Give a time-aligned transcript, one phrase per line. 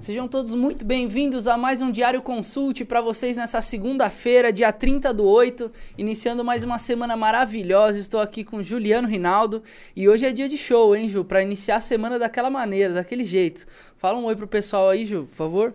[0.00, 5.12] Sejam todos muito bem-vindos a mais um Diário Consulte para vocês nessa segunda-feira, dia 30
[5.12, 7.98] do 8, iniciando mais uma semana maravilhosa.
[7.98, 9.62] Estou aqui com Juliano Rinaldo
[9.94, 11.22] e hoje é dia de show, hein, Ju?
[11.22, 13.66] Para iniciar a semana daquela maneira, daquele jeito.
[13.98, 15.74] Fala um oi pro pessoal aí, Ju, por favor.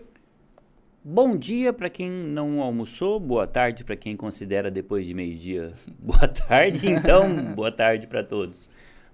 [1.04, 5.72] Bom dia para quem não almoçou, boa tarde para quem considera depois de meio-dia.
[6.00, 8.68] Boa tarde, então, boa tarde para todos.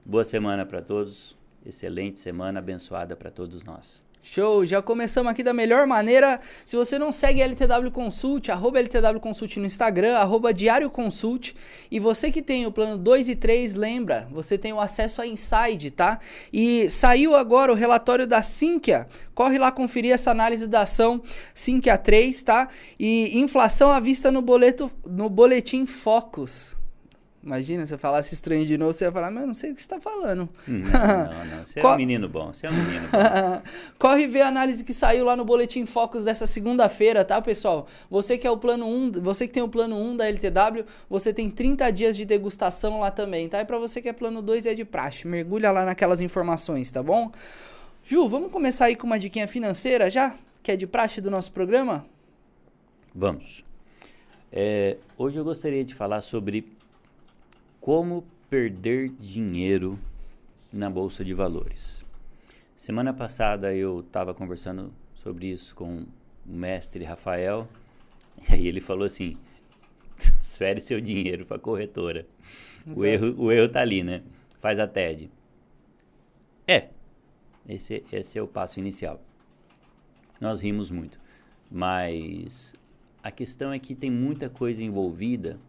[0.06, 1.38] Boa semana para todos.
[1.66, 4.10] Excelente semana abençoada para todos nós.
[4.24, 6.40] Show, já começamos aqui da melhor maneira.
[6.64, 11.56] Se você não segue LTW Consult, arroba LTW Consult no Instagram, arroba Diário Consult.
[11.90, 15.28] E você que tem o plano 2 e 3, lembra, você tem o acesso a
[15.28, 16.20] Inside, tá?
[16.54, 19.08] E saiu agora o relatório da Sinqia.
[19.34, 21.20] Corre lá conferir essa análise da ação
[21.56, 22.70] Sinqia 3, tá?
[23.00, 26.80] E inflação à vista no, boleto, no boletim Focus.
[27.44, 29.74] Imagina, se eu falasse estranho de novo, você ia falar, mas eu não sei o
[29.74, 30.48] que você está falando.
[30.68, 31.66] Não, não, não.
[31.66, 33.62] Você é um menino bom, você é um menino bom.
[33.98, 37.88] Corre ver a análise que saiu lá no Boletim Focus dessa segunda-feira, tá, pessoal?
[38.12, 41.34] Você que é o plano 1, você que tem o plano 1 da LTW, você
[41.34, 43.60] tem 30 dias de degustação lá também, tá?
[43.60, 47.02] E para você que é plano 2 é de praxe, mergulha lá naquelas informações, tá
[47.02, 47.32] bom?
[48.04, 50.36] Ju, vamos começar aí com uma diquinha financeira já?
[50.62, 52.06] Que é de praxe do nosso programa?
[53.16, 53.64] Vamos.
[54.52, 56.66] É, hoje eu gostaria de falar sobre
[57.82, 60.00] como perder dinheiro
[60.72, 62.06] na bolsa de valores.
[62.76, 66.08] Semana passada eu estava conversando sobre isso com o
[66.46, 67.68] mestre Rafael
[68.48, 69.36] e aí ele falou assim:
[70.16, 72.26] transfere seu dinheiro para a corretora.
[72.96, 74.22] O erro, o erro tá ali, né?
[74.60, 75.30] Faz a TED.
[76.68, 76.90] É,
[77.68, 79.20] esse, esse é o passo inicial.
[80.40, 81.20] Nós rimos muito,
[81.70, 82.76] mas
[83.24, 85.60] a questão é que tem muita coisa envolvida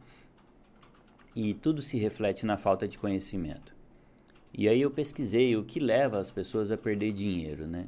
[1.34, 3.74] e tudo se reflete na falta de conhecimento.
[4.52, 7.86] E aí eu pesquisei o que leva as pessoas a perder dinheiro, né?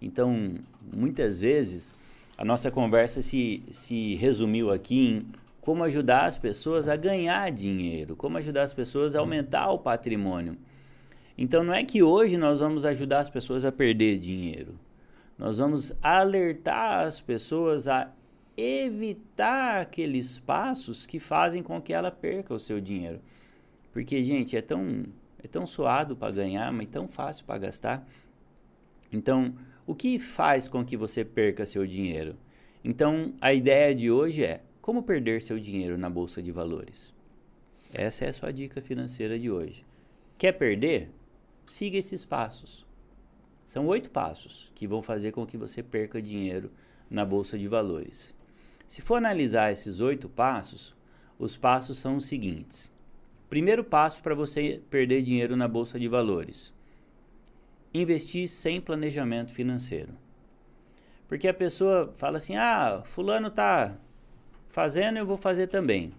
[0.00, 1.94] Então, muitas vezes,
[2.38, 5.26] a nossa conversa se, se resumiu aqui em
[5.60, 10.56] como ajudar as pessoas a ganhar dinheiro, como ajudar as pessoas a aumentar o patrimônio.
[11.36, 14.74] Então, não é que hoje nós vamos ajudar as pessoas a perder dinheiro.
[15.36, 18.10] Nós vamos alertar as pessoas a
[18.56, 23.20] evitar aqueles passos que fazem com que ela perca o seu dinheiro.
[23.92, 25.04] Porque, gente, é tão,
[25.42, 28.06] é tão suado para ganhar, mas tão fácil para gastar.
[29.12, 29.54] Então,
[29.86, 32.36] o que faz com que você perca seu dinheiro?
[32.84, 37.12] Então, a ideia de hoje é como perder seu dinheiro na bolsa de valores.
[37.92, 39.84] Essa é a sua dica financeira de hoje.
[40.38, 41.10] Quer perder?
[41.66, 42.86] Siga esses passos.
[43.64, 46.70] São oito passos que vão fazer com que você perca dinheiro
[47.10, 48.35] na bolsa de valores.
[48.86, 50.94] Se for analisar esses oito passos,
[51.38, 52.90] os passos são os seguintes.
[53.48, 56.72] Primeiro passo para você perder dinheiro na bolsa de valores:
[57.92, 60.12] investir sem planejamento financeiro.
[61.28, 63.96] Porque a pessoa fala assim: "Ah, fulano tá
[64.68, 66.12] fazendo, eu vou fazer também".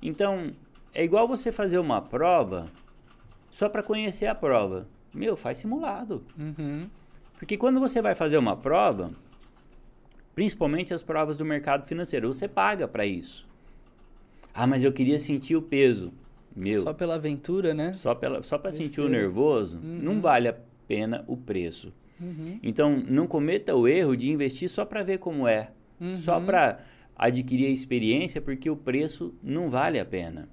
[0.00, 0.52] Então,
[0.94, 2.70] é igual você fazer uma prova
[3.50, 4.86] só para conhecer a prova.
[5.12, 6.22] Meu, faz simulado.
[6.38, 6.88] Uhum.
[7.38, 9.12] Porque quando você vai fazer uma prova,
[10.36, 12.32] principalmente as provas do mercado financeiro.
[12.32, 13.48] Você paga para isso.
[14.54, 16.12] Ah, mas eu queria sentir o peso.
[16.54, 17.92] Meu, só pela aventura, né?
[17.94, 19.98] Só, pela, só para sentir o nervoso, uhum.
[20.02, 21.92] não vale a pena o preço.
[22.20, 22.58] Uhum.
[22.62, 25.70] Então, não cometa o erro de investir só para ver como é.
[26.00, 26.14] Uhum.
[26.14, 26.80] Só para
[27.14, 30.48] adquirir a experiência, porque o preço não vale a pena.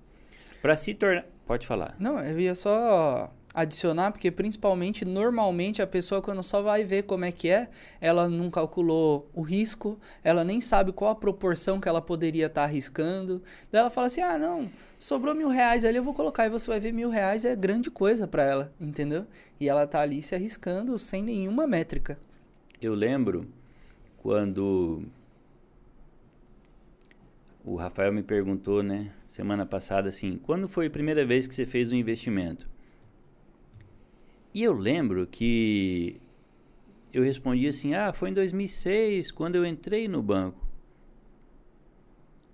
[0.61, 1.25] Para se tornar.
[1.45, 1.95] Pode falar.
[1.99, 7.23] Não, eu ia só adicionar, porque principalmente, normalmente, a pessoa quando só vai ver como
[7.23, 7.69] é que é,
[8.01, 12.61] ela não calculou o risco, ela nem sabe qual a proporção que ela poderia estar
[12.61, 13.43] tá arriscando.
[13.71, 16.45] Daí ela fala assim, ah, não, sobrou mil reais ali, eu vou colocar.
[16.45, 19.27] E você vai ver mil reais é grande coisa para ela, entendeu?
[19.59, 22.17] E ela tá ali se arriscando sem nenhuma métrica.
[22.81, 23.47] Eu lembro
[24.17, 25.03] quando
[27.63, 31.65] o Rafael me perguntou, né, semana passada, assim, quando foi a primeira vez que você
[31.65, 32.72] fez um investimento?
[34.53, 36.21] E eu lembro que
[37.11, 40.63] eu respondi assim: ah, foi em 2006, quando eu entrei no banco.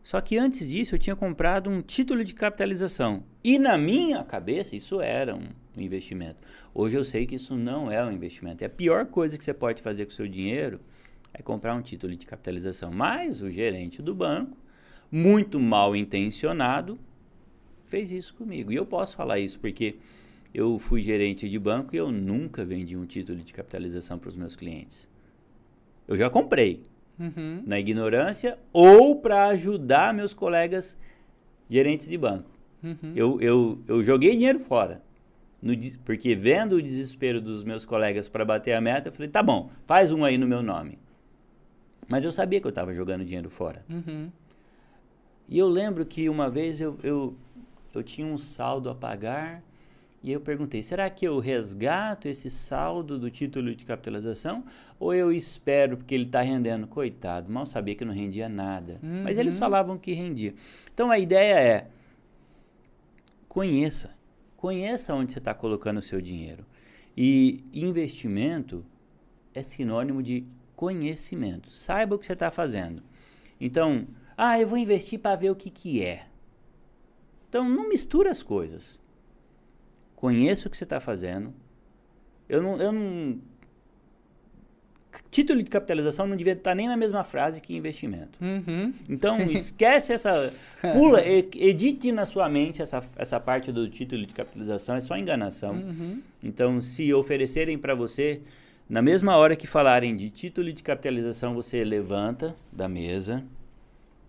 [0.01, 3.23] Só que antes disso eu tinha comprado um título de capitalização.
[3.43, 6.37] E na minha cabeça isso era um, investimento.
[6.73, 8.63] Hoje eu sei que isso não é um investimento.
[8.63, 10.79] É a pior coisa que você pode fazer com o seu dinheiro
[11.33, 12.91] é comprar um título de capitalização.
[12.91, 14.57] Mas o gerente do banco,
[15.11, 16.97] muito mal intencionado,
[17.85, 18.71] fez isso comigo.
[18.71, 19.97] E eu posso falar isso porque
[20.53, 24.35] eu fui gerente de banco e eu nunca vendi um título de capitalização para os
[24.35, 25.07] meus clientes.
[26.07, 26.83] Eu já comprei
[27.19, 27.63] uhum.
[27.65, 30.97] na ignorância ou para ajudar meus colegas
[31.69, 32.49] gerentes de banco.
[32.83, 33.13] Uhum.
[33.15, 35.03] Eu, eu, eu joguei dinheiro fora.
[35.61, 35.73] no
[36.03, 39.69] porque vendo o desespero dos meus colegas para bater a meta, eu falei, tá bom,
[39.85, 40.97] faz um aí no meu nome.
[42.07, 43.85] Mas eu sabia que eu estava jogando dinheiro fora.
[43.87, 44.31] Uhum.
[45.47, 47.35] E eu lembro que uma vez eu, eu,
[47.93, 49.61] eu tinha um saldo a pagar
[50.21, 54.63] e eu perguntei: será que eu resgato esse saldo do título de capitalização
[54.99, 56.87] ou eu espero porque ele está rendendo?
[56.87, 58.99] Coitado, mal sabia que não rendia nada.
[59.23, 59.59] Mas eles Uhum.
[59.59, 60.53] falavam que rendia.
[60.93, 61.87] Então a ideia é:
[63.47, 64.13] conheça.
[64.57, 66.65] Conheça onde você está colocando o seu dinheiro.
[67.15, 68.85] E investimento
[69.53, 70.43] é sinônimo de
[70.75, 71.69] conhecimento.
[71.69, 73.01] Saiba o que você está fazendo.
[73.59, 74.05] Então,
[74.37, 76.27] ah, eu vou investir para ver o que, que é.
[77.49, 78.99] Então, não mistura as coisas.
[80.19, 81.53] Conheça o que você está fazendo.
[82.49, 83.39] Eu não, eu não.
[85.31, 88.37] Título de capitalização não devia estar nem na mesma frase que investimento.
[88.41, 88.93] Uhum.
[89.07, 89.53] Então, Sim.
[89.53, 90.53] esquece essa.
[90.93, 95.75] Pula, edite na sua mente essa, essa parte do título de capitalização, é só enganação.
[95.75, 96.21] Uhum.
[96.43, 98.41] Então, se oferecerem para você,
[98.89, 103.41] na mesma hora que falarem de título de capitalização, você levanta da mesa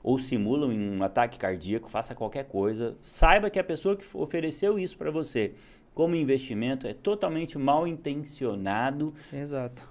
[0.04, 2.96] ou simula um ataque cardíaco, faça qualquer coisa.
[3.00, 5.52] Saiba que a pessoa que ofereceu isso para você
[5.94, 9.12] como investimento é totalmente mal intencionado.
[9.32, 9.88] Exato.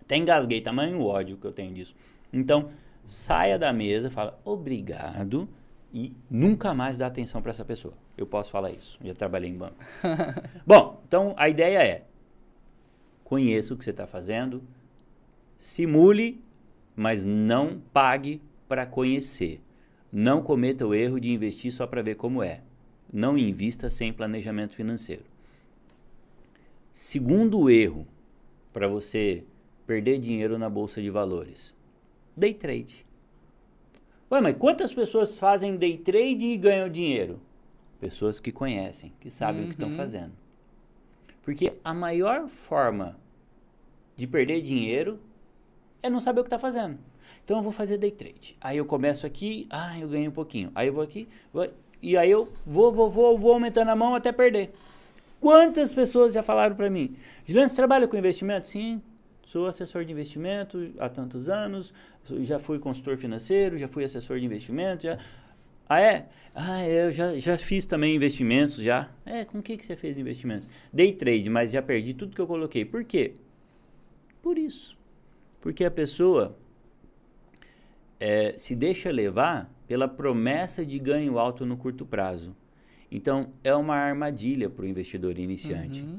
[0.00, 1.94] Até engasguei, tamanho ódio que eu tenho disso.
[2.32, 2.70] Então,
[3.06, 5.48] saia da mesa, fala obrigado
[5.92, 7.94] e nunca mais dá atenção para essa pessoa.
[8.16, 9.76] Eu posso falar isso, já trabalhei em banco.
[10.66, 12.04] Bom, então a ideia é:
[13.24, 14.62] conheça o que você está fazendo,
[15.58, 16.42] simule,
[16.96, 19.60] mas não pague para conhecer.
[20.10, 22.60] Não cometa o erro de investir só para ver como é.
[23.12, 25.24] Não invista sem planejamento financeiro.
[26.92, 28.06] Segundo erro
[28.72, 29.44] para você
[29.86, 31.74] perder dinheiro na bolsa de valores:
[32.36, 33.04] day trade.
[34.30, 37.38] Ué, mas quantas pessoas fazem day trade e ganham dinheiro?
[38.00, 39.96] Pessoas que conhecem, que sabem o que estão Uhum.
[39.96, 40.32] fazendo.
[41.42, 43.16] Porque a maior forma
[44.16, 45.20] de perder dinheiro
[46.02, 46.98] é não saber o que está fazendo.
[47.44, 48.56] Então eu vou fazer day trade.
[48.60, 50.70] Aí eu começo aqui, ah, eu ganho um pouquinho.
[50.74, 51.68] Aí eu vou aqui, vou-
[52.02, 54.72] e aí eu vou, vou, vou, vou aumentando a mão até perder.
[55.40, 57.16] Quantas pessoas já falaram para mim?
[57.44, 58.66] Juliano, você trabalha com investimento?
[58.66, 59.00] Sim,
[59.44, 61.94] sou assessor de investimento há tantos anos,
[62.40, 65.18] já fui consultor financeiro, já fui assessor de investimento, já...
[65.88, 66.28] Ah, é?
[66.54, 69.10] Ah, é, eu já, já fiz também investimentos, já.
[69.24, 70.68] É, com o que, que você fez investimentos?
[70.92, 72.84] Day trade, mas já perdi tudo que eu coloquei.
[72.84, 73.34] Por quê?
[74.42, 74.96] Por isso.
[75.60, 76.56] Porque a pessoa
[78.18, 82.56] é, se deixa levar pela promessa de ganho alto no curto prazo.
[83.10, 86.00] Então, é uma armadilha para o investidor iniciante.
[86.00, 86.18] Uhum.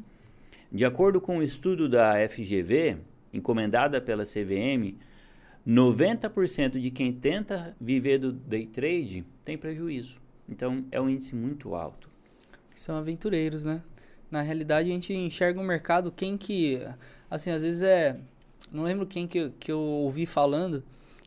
[0.71, 2.97] De acordo com um estudo da FGV,
[3.33, 4.95] encomendada pela CVM,
[5.67, 10.21] 90% de quem tenta viver do day trade tem prejuízo.
[10.47, 12.11] Então, é um índice muito alto.
[12.75, 13.81] são aventureiros, né?
[14.29, 16.79] Na realidade, a gente enxerga o mercado, quem que...
[17.27, 18.19] Assim, às vezes é...
[18.71, 20.83] Não lembro quem que, que eu ouvi falando,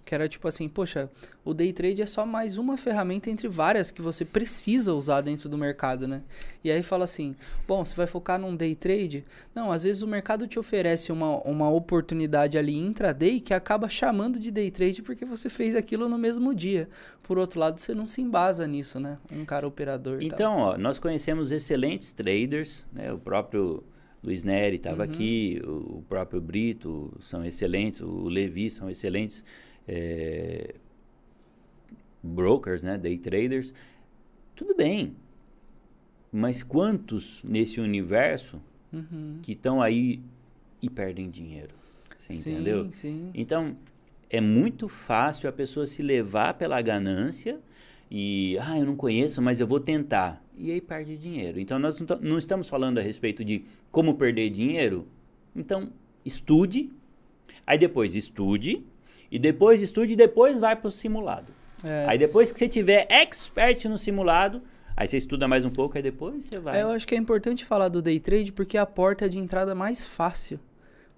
[0.06, 1.10] que era tipo assim, poxa,
[1.44, 5.48] o day trade é só mais uma ferramenta entre várias que você precisa usar dentro
[5.48, 6.22] do mercado, né?
[6.62, 7.34] E aí fala assim,
[7.66, 9.24] bom, você vai focar num day trade?
[9.52, 14.38] Não, às vezes o mercado te oferece uma, uma oportunidade ali intraday que acaba chamando
[14.38, 16.88] de day trade porque você fez aquilo no mesmo dia.
[17.24, 19.18] Por outro lado, você não se embasa nisso, né?
[19.32, 20.22] Um cara operador.
[20.22, 23.12] Então, ó, nós conhecemos excelentes traders, né?
[23.12, 23.82] O próprio
[24.22, 25.10] Luiz Neri estava Uhum.
[25.10, 29.44] aqui, o, o próprio Brito são excelentes, o Levi são excelentes
[29.88, 30.74] é,
[32.22, 32.98] brokers, né?
[32.98, 33.72] Day traders.
[34.54, 35.14] Tudo bem.
[36.32, 38.60] Mas quantos nesse universo
[38.92, 39.38] Uhum.
[39.42, 40.20] que estão aí
[40.80, 41.74] e perdem dinheiro?
[42.16, 42.88] Você sim, entendeu?
[42.92, 43.76] Sim, Então,
[44.30, 47.58] é muito fácil a pessoa se levar pela ganância
[48.10, 50.42] e, ah, eu não conheço, mas eu vou tentar.
[50.58, 51.60] E aí perde dinheiro.
[51.60, 55.06] Então, nós não estamos falando a respeito de como perder dinheiro.
[55.54, 55.92] Então,
[56.24, 56.90] estude,
[57.66, 58.82] aí depois estude,
[59.36, 61.52] e depois estude e depois vai para o simulado.
[61.84, 62.06] É.
[62.08, 64.62] Aí depois que você tiver expert no simulado,
[64.96, 66.78] aí você estuda mais um pouco, aí depois você vai.
[66.78, 69.38] É, eu acho que é importante falar do day trade porque é a porta de
[69.38, 70.58] entrada mais fácil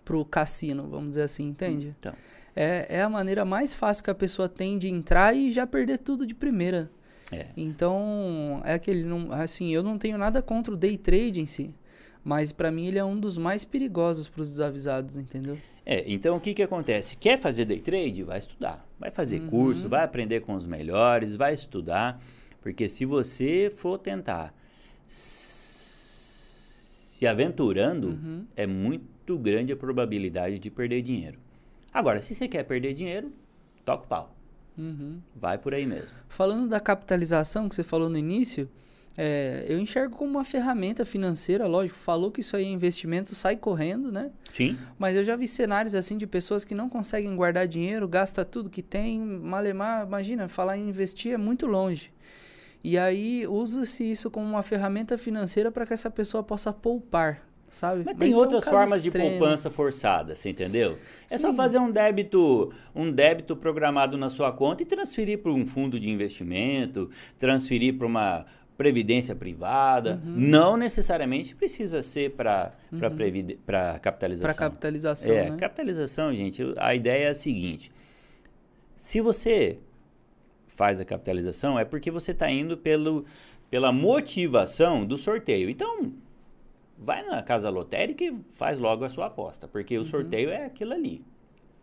[0.05, 1.93] pro cassino, vamos dizer assim, entende?
[1.99, 2.13] Então,
[2.57, 5.99] É, é a maneira mais fácil que a pessoa tem de entrar e já perder
[5.99, 6.91] tudo de primeira.
[7.31, 7.47] é.
[7.57, 9.05] Então, é aquele.
[9.05, 11.73] Não, assim, eu não tenho nada contra o day trade em si.
[12.29, 15.57] Mas pra mim ele é um dos mais perigosos pros desavisados, entendeu?
[15.87, 17.17] É, então o que que acontece?
[17.17, 18.23] Quer fazer day trade?
[18.23, 18.87] Vai estudar.
[19.01, 22.21] Vai fazer curso, vai aprender com os melhores, vai estudar.
[22.61, 24.53] Porque se você for tentar
[25.89, 28.45] se aventurando, Uhum.
[28.55, 31.39] é muito grande a probabilidade de perder dinheiro.
[31.93, 33.33] Agora, se você quer perder dinheiro,
[33.87, 34.37] toca o pau.
[34.77, 35.19] Uhum.
[35.35, 36.17] Vai por aí mesmo.
[36.29, 38.69] Falando da capitalização que você falou no início,
[39.21, 41.99] É, eu enxergo como uma ferramenta financeira, lógico.
[41.99, 44.31] Falou que isso aí é investimento, sai correndo, né?
[44.49, 44.79] Sim.
[44.97, 48.71] Mas eu já vi cenários assim de pessoas que não conseguem guardar dinheiro, gasta tudo
[48.71, 52.13] que tem, malemar, imagina, falar em investir é muito longe.
[52.85, 58.05] E aí usa-se isso como uma ferramenta financeira para que essa pessoa possa poupar, sabe?
[58.07, 59.33] Mas tem são outras formas de extremos.
[59.33, 60.97] poupança forçada, você entendeu?
[61.29, 61.57] É só Sim.
[61.57, 66.09] fazer um débito, um débito programado na sua conta e transferir para um fundo de
[66.09, 68.47] investimento, transferir para uma
[68.79, 70.23] previdência privada.
[70.25, 70.35] Uhum.
[70.37, 72.73] Não necessariamente precisa ser para
[73.67, 74.55] para capitalização.
[74.55, 75.57] Para capitalização, É, né?
[75.59, 77.91] capitalização, gente, a ideia é a seguinte:
[78.95, 79.79] se você
[80.69, 83.25] faz a capitalização, é porque você está indo pelo,
[83.69, 85.69] pela motivação do sorteio.
[85.69, 86.13] Então,
[86.97, 90.93] vai na casa lotérica e faz logo a sua aposta, porque o sorteio é aquilo
[90.93, 91.25] ali.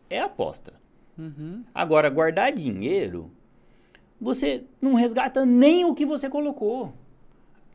[0.09, 0.73] É aposta.
[1.17, 1.65] Uhum.
[1.73, 3.29] Agora, guardar dinheiro,
[4.25, 6.91] você não resgata nem o que você colocou.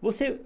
[0.03, 0.41] Você.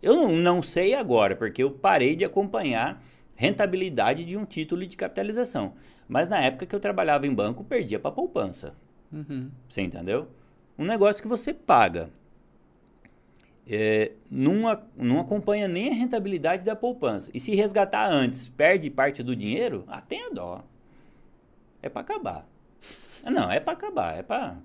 [0.00, 3.02] Eu não, não sei agora, porque eu parei de acompanhar
[3.34, 5.74] rentabilidade de um título de capitalização.
[6.08, 8.74] Mas na época que eu trabalhava em banco, perdia para poupança.
[9.12, 9.50] Uhum.
[9.68, 10.28] Você entendeu?
[10.78, 12.08] Um negócio que você paga.
[13.68, 17.32] É, não, a- não acompanha nem a rentabilidade da poupança.
[17.34, 20.62] E se resgatar antes, perde parte do dinheiro, ah, tenha dó.
[21.82, 22.46] É para acabar.
[23.24, 24.56] Não, é para acabar, é para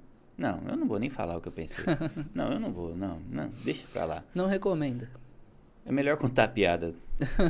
[0.41, 1.85] Não, eu não vou nem falar o que eu pensei.
[2.33, 4.23] Não, eu não vou, não, não, deixa pra lá.
[4.33, 5.07] Não recomenda.
[5.85, 6.95] É melhor contar piada.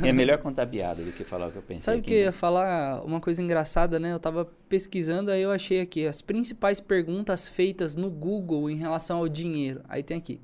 [0.02, 1.80] É melhor contar piada do que falar o que eu pensei.
[1.84, 3.02] Sabe o que eu ia falar?
[3.02, 4.12] Uma coisa engraçada, né?
[4.12, 9.18] Eu tava pesquisando, aí eu achei aqui as principais perguntas feitas no Google em relação
[9.18, 9.80] ao dinheiro.
[9.88, 10.38] Aí tem aqui: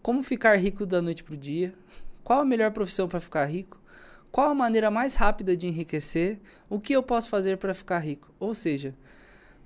[0.00, 1.74] Como ficar rico da noite pro dia?
[2.22, 3.80] Qual a melhor profissão para ficar rico?
[4.30, 6.38] Qual a maneira mais rápida de enriquecer?
[6.70, 8.32] O que eu posso fazer para ficar rico?
[8.38, 8.94] Ou seja,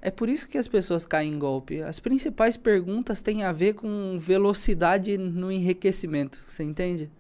[0.01, 1.83] é por isso que as pessoas caem em golpe.
[1.83, 7.11] As principais perguntas têm a ver com velocidade no enriquecimento, você entende?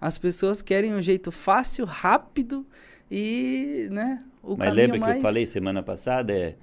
[0.00, 2.66] As pessoas querem um jeito fácil, rápido
[3.10, 5.12] e, né, o Mas lembra mais...
[5.14, 6.32] que eu falei semana passada?
[6.32, 6.54] É,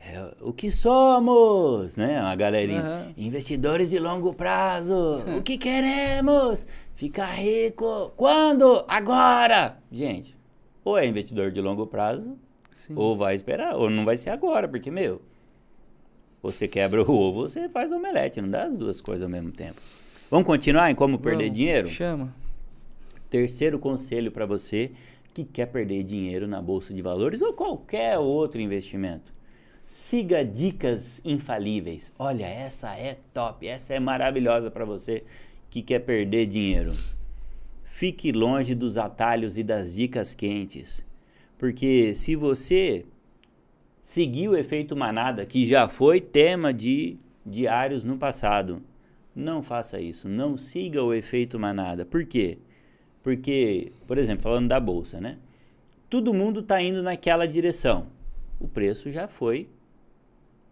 [0.00, 2.18] é o que somos, né?
[2.18, 2.80] A galerinha.
[2.80, 3.14] Aham.
[3.16, 4.94] Investidores de longo prazo.
[5.36, 6.66] o que queremos?
[6.94, 8.12] Ficar rico.
[8.16, 8.84] Quando?
[8.86, 9.78] Agora!
[9.90, 10.36] Gente,
[10.84, 12.38] ou é investidor de longo prazo,
[12.76, 12.92] Sim.
[12.94, 15.22] ou vai esperar, ou não vai ser agora, porque, meu,
[16.42, 19.80] você quebra o ovo, você faz omelete, não dá as duas coisas ao mesmo tempo.
[20.30, 21.88] Vamos continuar em como perder Vamos, dinheiro?
[21.88, 22.34] Chama.
[23.30, 24.92] Terceiro conselho para você
[25.32, 29.32] que quer perder dinheiro na bolsa de valores ou qualquer outro investimento.
[29.86, 32.12] Siga dicas infalíveis.
[32.18, 35.24] Olha, essa é top, essa é maravilhosa para você
[35.70, 36.92] que quer perder dinheiro.
[37.84, 41.02] Fique longe dos atalhos e das dicas quentes,
[41.58, 43.04] porque se você
[44.02, 48.82] seguir o efeito manada, que já foi tema de diários no passado,
[49.34, 52.04] não faça isso, não siga o efeito manada.
[52.04, 52.58] Por quê?
[53.22, 55.38] Porque, por exemplo, falando da bolsa, né?
[56.08, 58.06] Todo mundo está indo naquela direção.
[58.60, 59.68] O preço já foi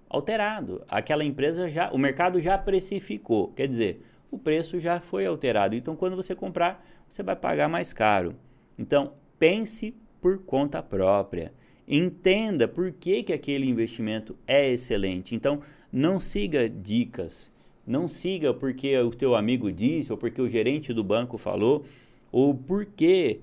[0.09, 0.83] alterado.
[0.89, 3.49] Aquela empresa já, o mercado já precificou.
[3.49, 5.75] Quer dizer, o preço já foi alterado.
[5.75, 8.35] Então, quando você comprar, você vai pagar mais caro.
[8.79, 9.95] Então, pense
[10.25, 11.53] por conta própria.
[11.87, 15.35] Entenda por que, que aquele investimento é excelente.
[15.35, 15.61] Então,
[15.93, 17.53] não siga dicas.
[17.87, 21.85] Não siga porque o teu amigo disse, ou porque o gerente do banco falou,
[22.33, 23.41] ou porque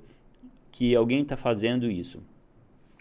[0.72, 2.20] que alguém está fazendo isso.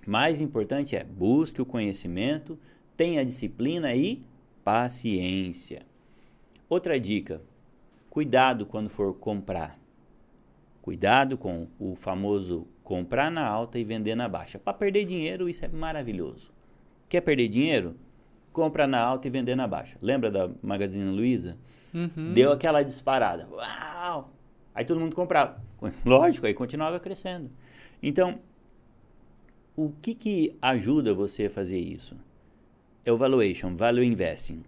[0.07, 2.59] Mais importante é busque o conhecimento,
[2.99, 4.23] tenha disciplina e
[4.63, 5.87] paciência.
[6.69, 7.41] Outra dica:
[8.11, 9.79] cuidado quando for comprar.
[10.83, 14.59] Cuidado com o famoso comprar na alta e vender na baixa.
[14.59, 16.51] Para perder dinheiro, isso é maravilhoso.
[17.09, 17.95] Quer perder dinheiro?
[18.53, 19.97] Compra na alta e vender na baixa.
[20.03, 21.57] Lembra da Magazine Luiza?
[21.95, 22.33] Uhum.
[22.35, 23.47] Deu aquela disparada.
[23.49, 24.33] Uau!
[24.75, 25.63] Aí todo mundo comprava.
[26.05, 27.49] Lógico, aí continuava crescendo.
[28.03, 28.41] Então,
[29.77, 32.17] o que, que ajuda você a fazer isso?
[33.05, 34.65] É o valuation, value investing.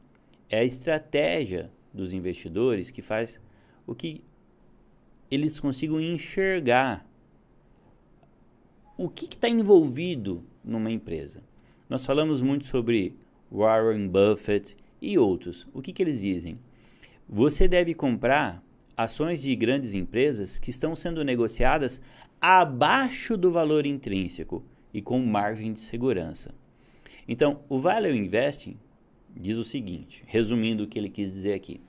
[0.48, 3.40] É a estratégia dos investidores que faz
[3.84, 4.22] o que
[5.28, 7.04] eles consigam enxergar
[8.96, 11.42] o que está envolvido numa empresa.
[11.88, 13.14] Nós falamos muito sobre
[13.50, 15.66] Warren Buffett e outros.
[15.72, 16.58] O que, que eles dizem?
[17.28, 18.62] Você deve comprar
[18.96, 22.00] ações de grandes empresas que estão sendo negociadas
[22.40, 26.54] abaixo do valor intrínseco e com margem de segurança.
[27.26, 28.76] Então, o Value Investing
[29.34, 31.80] diz o seguinte, resumindo o que ele quis dizer aqui.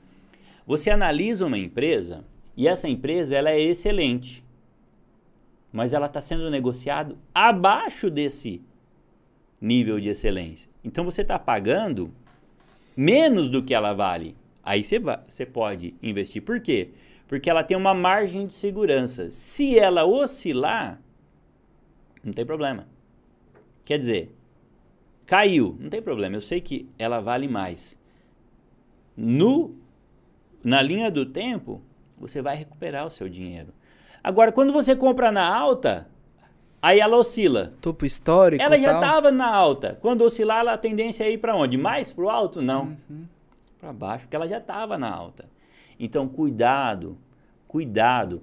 [0.66, 2.24] Você analisa uma empresa
[2.56, 4.43] e essa empresa ela é excelente,
[5.74, 8.62] mas ela está sendo negociado abaixo desse
[9.60, 10.70] nível de excelência.
[10.84, 12.14] Então você está pagando
[12.96, 16.42] menos do que ela vale Aí você, você pode investir.
[16.42, 16.92] Por quê?
[17.28, 19.30] Porque ela tem uma margem de segurança.
[19.30, 21.02] Se ela oscilar,
[22.24, 22.88] não tem problema.
[23.84, 24.34] Quer dizer,
[25.26, 26.38] caiu, não tem problema.
[26.38, 28.00] Eu sei que ela vale mais.
[29.18, 29.76] No
[30.64, 31.82] na linha do tempo,
[32.18, 33.74] você vai recuperar o seu dinheiro.
[34.24, 36.08] Agora, quando você compra na alta,
[36.82, 37.72] aí ela oscila.
[37.82, 38.64] Topo histórico.
[38.64, 39.98] Ela já estava na alta.
[40.02, 41.78] Quando oscilar, ela, a tendência é ir para onde?
[41.78, 42.62] Mais para o alto?
[42.62, 42.98] Não.
[43.10, 43.26] Uhum.
[43.80, 45.46] Para baixo, porque ela já estava na alta.
[46.00, 47.18] Então, cuidado,
[47.68, 48.42] cuidado.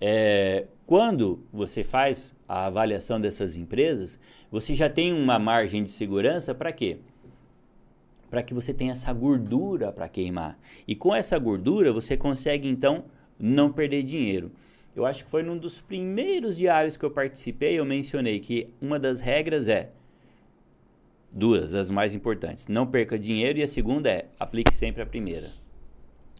[0.00, 4.18] É, quando você faz a avaliação dessas empresas,
[4.50, 6.96] você já tem uma margem de segurança para quê?
[8.30, 10.58] Para que você tenha essa gordura para queimar.
[10.86, 13.04] E com essa gordura, você consegue então
[13.38, 14.50] não perder dinheiro.
[14.98, 18.98] Eu acho que foi num dos primeiros diários que eu participei, eu mencionei que uma
[18.98, 19.90] das regras é
[21.30, 22.66] duas, as mais importantes.
[22.66, 25.52] Não perca dinheiro e a segunda é aplique sempre a primeira.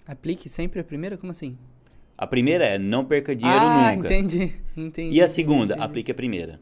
[0.05, 1.17] Aplique sempre a primeira?
[1.17, 1.57] Como assim?
[2.17, 4.13] A primeira é não perca dinheiro ah, nunca.
[4.13, 5.17] entendi, entendi.
[5.17, 5.87] E a segunda, entendi.
[5.87, 6.61] aplique a primeira.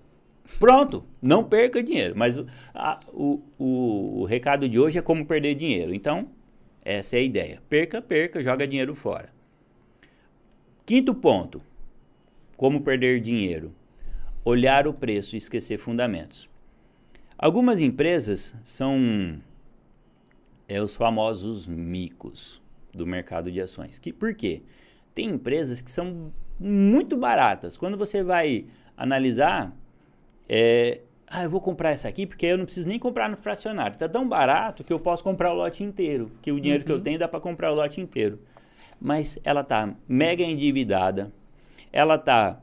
[0.59, 2.13] Pronto, não perca dinheiro.
[2.15, 2.39] Mas
[2.75, 5.95] a, o, o, o recado de hoje é como perder dinheiro.
[5.95, 6.29] Então,
[6.85, 7.63] essa é a ideia.
[7.71, 9.35] Perca, perca, joga dinheiro fora.
[10.85, 11.63] Quinto ponto,
[12.57, 13.75] como perder dinheiro?
[14.45, 16.49] Olhar o preço e esquecer fundamentos.
[17.39, 19.41] Algumas empresas são
[20.69, 23.99] é, os famosos micos do mercado de ações.
[23.99, 24.63] Que, por quê?
[25.15, 27.77] Tem empresas que são muito baratas.
[27.77, 29.77] Quando você vai analisar,
[30.49, 33.95] é, ah, eu vou comprar essa aqui porque eu não preciso nem comprar no fracionário.
[33.95, 36.31] Está tão barato que eu posso comprar o lote inteiro.
[36.41, 36.87] Que o dinheiro uhum.
[36.87, 37.03] que eu uhum.
[37.03, 38.41] tenho dá para comprar o lote inteiro.
[39.01, 41.33] Mas ela está mega endividada,
[41.97, 42.61] ela está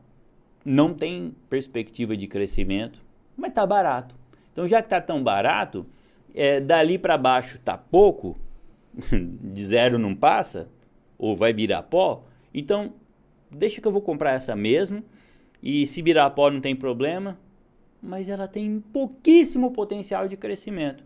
[0.63, 3.01] não tem perspectiva de crescimento,
[3.35, 4.15] mas está barato.
[4.51, 5.87] Então, já que está tão barato,
[6.35, 8.37] é, dali para baixo está pouco,
[9.11, 10.69] de zero não passa,
[11.17, 12.23] ou vai virar pó,
[12.53, 12.93] então
[13.49, 15.03] deixa que eu vou comprar essa mesmo,
[15.63, 17.37] e se virar pó não tem problema,
[17.99, 21.03] mas ela tem pouquíssimo potencial de crescimento.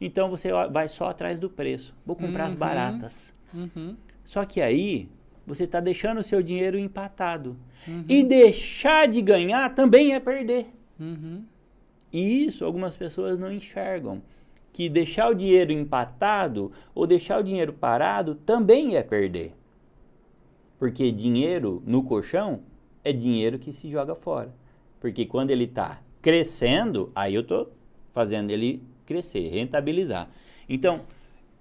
[0.00, 1.94] Então você vai só atrás do preço.
[2.06, 3.34] Vou comprar uhum, as baratas.
[3.52, 3.96] Uhum.
[4.24, 5.08] Só que aí
[5.46, 7.56] você está deixando o seu dinheiro empatado.
[7.86, 8.04] Uhum.
[8.08, 10.66] E deixar de ganhar também é perder.
[10.98, 11.44] Uhum.
[12.12, 14.20] E isso algumas pessoas não enxergam.
[14.72, 19.54] Que deixar o dinheiro empatado ou deixar o dinheiro parado também é perder.
[20.78, 22.60] Porque dinheiro no colchão
[23.02, 24.52] é dinheiro que se joga fora.
[25.00, 27.72] Porque quando ele está crescendo, aí eu estou
[28.12, 30.28] fazendo ele crescer, rentabilizar.
[30.68, 31.00] Então,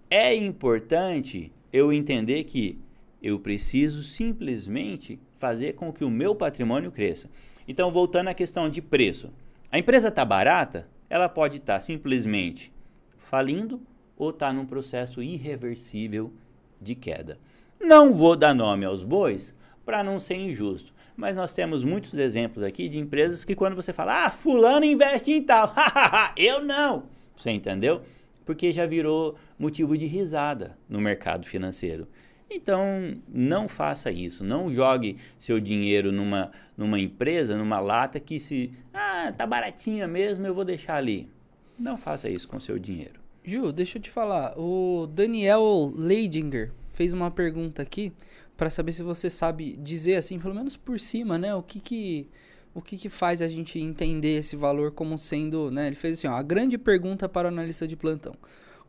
[0.09, 2.79] é importante eu entender que
[3.25, 7.27] eu preciso simplesmente fazer com que o meu patrimônio cresça.
[7.67, 9.33] Então, voltando à questão de preço.
[9.71, 12.71] A empresa está barata, ela pode estar tá simplesmente
[13.17, 13.81] falindo
[14.15, 16.31] ou está num processo irreversível
[16.79, 17.39] de queda.
[17.81, 22.63] Não vou dar nome aos bois para não ser injusto, mas nós temos muitos exemplos
[22.63, 25.73] aqui de empresas que quando você fala, ah, fulano investe em tal,
[26.37, 28.03] eu não, você entendeu?
[28.45, 32.07] Porque já virou motivo de risada no mercado financeiro.
[32.49, 34.43] Então, não faça isso.
[34.43, 38.71] Não jogue seu dinheiro numa, numa empresa, numa lata que se.
[38.93, 41.29] Ah, tá baratinha mesmo, eu vou deixar ali.
[41.77, 43.19] Não faça isso com seu dinheiro.
[43.43, 44.57] Ju, deixa eu te falar.
[44.57, 48.13] O Daniel Leidinger fez uma pergunta aqui
[48.55, 51.53] para saber se você sabe dizer assim, pelo menos por cima, né?
[51.53, 52.27] O que que
[52.73, 55.87] o que, que faz a gente entender esse valor como sendo, né?
[55.87, 58.35] Ele fez assim, ó, a grande pergunta para o analista de plantão.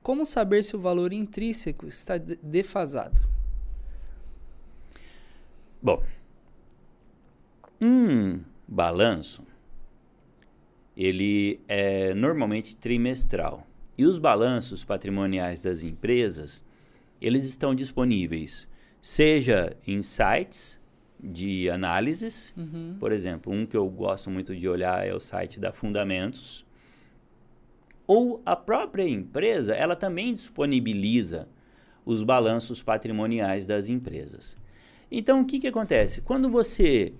[0.02, 3.35] Como saber se o valor intrínseco está defasado?
[5.86, 6.02] Bom,
[7.80, 9.46] um balanço
[10.96, 13.64] ele é normalmente trimestral.
[13.96, 16.64] E os balanços patrimoniais das empresas,
[17.20, 18.66] eles estão disponíveis,
[19.00, 20.80] seja em sites
[21.22, 22.96] de análises, uhum.
[22.98, 26.66] por exemplo, um que eu gosto muito de olhar é o site da Fundamentos,
[28.08, 31.48] ou a própria empresa, ela também disponibiliza
[32.04, 34.56] os balanços patrimoniais das empresas.
[35.10, 36.20] Então, o que, que acontece?
[36.20, 37.12] Quando você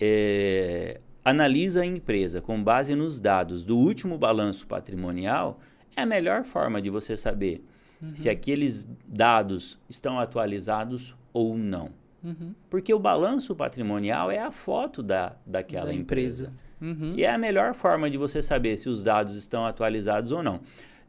[0.00, 5.58] é, analisa a empresa com base nos dados do último balanço patrimonial,
[5.96, 7.64] é a melhor forma de você saber
[8.02, 8.14] uhum.
[8.14, 11.90] se aqueles dados estão atualizados ou não.
[12.22, 12.54] Uhum.
[12.70, 16.46] Porque o balanço patrimonial é a foto da, daquela da empresa.
[16.46, 16.64] empresa.
[16.80, 17.14] Uhum.
[17.16, 20.60] E é a melhor forma de você saber se os dados estão atualizados ou não.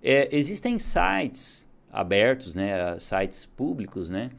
[0.01, 4.29] É, existem sites abertos, né, sites públicos, né,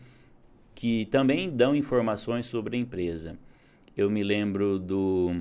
[0.77, 3.37] que também dão informações sobre a empresa.
[3.97, 5.35] Eu me lembro do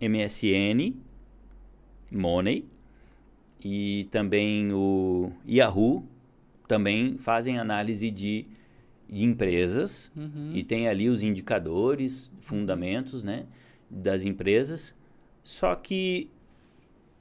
[0.00, 0.94] MSN,
[2.10, 2.64] Money,
[3.62, 6.04] e também o Yahoo,
[6.68, 8.46] também fazem análise de,
[9.10, 10.52] de empresas Uhum.
[10.54, 13.46] e tem ali os indicadores, fundamentos, né,
[13.90, 14.94] das empresas.
[15.42, 16.30] Só que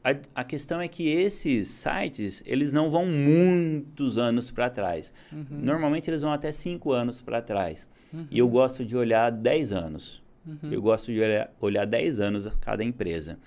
[0.07, 5.13] a, a questão é que esses sites, eles não vão muitos anos para trás.
[5.31, 5.45] Uhum.
[5.49, 7.89] Normalmente eles vão até 5 anos para trás.
[8.31, 10.23] E eu gosto de olhar 10 anos.
[10.45, 10.71] Uhum.
[10.71, 13.37] Eu gosto de olhar, olhar 10 anos a cada empresa.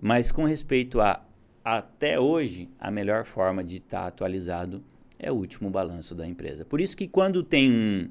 [0.00, 1.22] Mas com respeito a
[1.62, 4.82] até hoje, a melhor forma de estar atualizado
[5.18, 6.64] é o último balanço da empresa.
[6.64, 8.08] Por isso que quando tem um,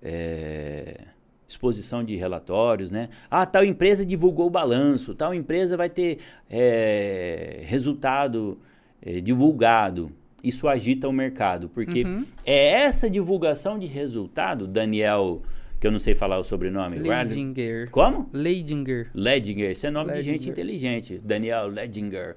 [0.00, 1.08] é,
[1.50, 3.08] exposição de relatórios, né?
[3.30, 8.58] Ah, tal empresa divulgou o balanço, tal empresa vai ter é, resultado
[9.02, 10.10] é, divulgado.
[10.42, 12.24] Isso agita o mercado, porque Uhum.
[12.46, 15.42] é essa divulgação de resultado, Daniel,
[15.78, 16.98] que eu não sei falar o sobrenome.
[16.98, 17.90] Leidinger.
[17.90, 18.28] Como?
[18.32, 19.10] Leidinger.
[19.14, 21.18] Ledinger, esse é nome de gente inteligente.
[21.22, 22.36] Daniel Ledinger.